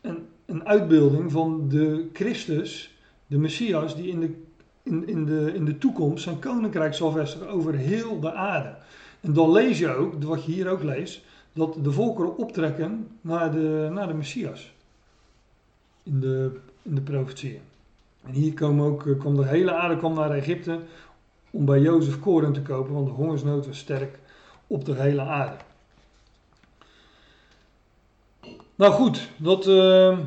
[0.02, 4.42] een, een uitbeelding van de Christus, de Messias, die in de,
[4.84, 8.76] in, in, de, in de toekomst zijn koninkrijk zal vestigen over heel de aarde.
[9.22, 11.22] En dan lees je ook, wat je hier ook leest,
[11.54, 14.74] dat de volkeren optrekken naar de, naar de Messias
[16.04, 17.62] in de, in de profetieën.
[18.26, 20.80] En hier kwam ook, eh, kwam de hele aarde kwam naar Egypte
[21.52, 24.20] om bij Jozef koren te kopen, want de hongersnood was sterk
[24.68, 25.56] op de hele aarde.
[28.76, 30.20] Nou goed, dat uh,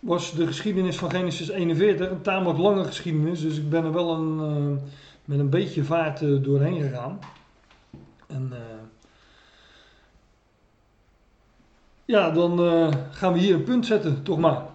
[0.00, 2.10] was de geschiedenis van Genesis 41.
[2.10, 4.78] Een tamelijk lange geschiedenis, dus ik ben er wel een, uh,
[5.24, 7.18] met een beetje vaart doorheen gegaan.
[8.30, 8.52] En
[12.04, 12.58] ja, dan
[13.10, 14.69] gaan we hier een punt zetten, toch maar.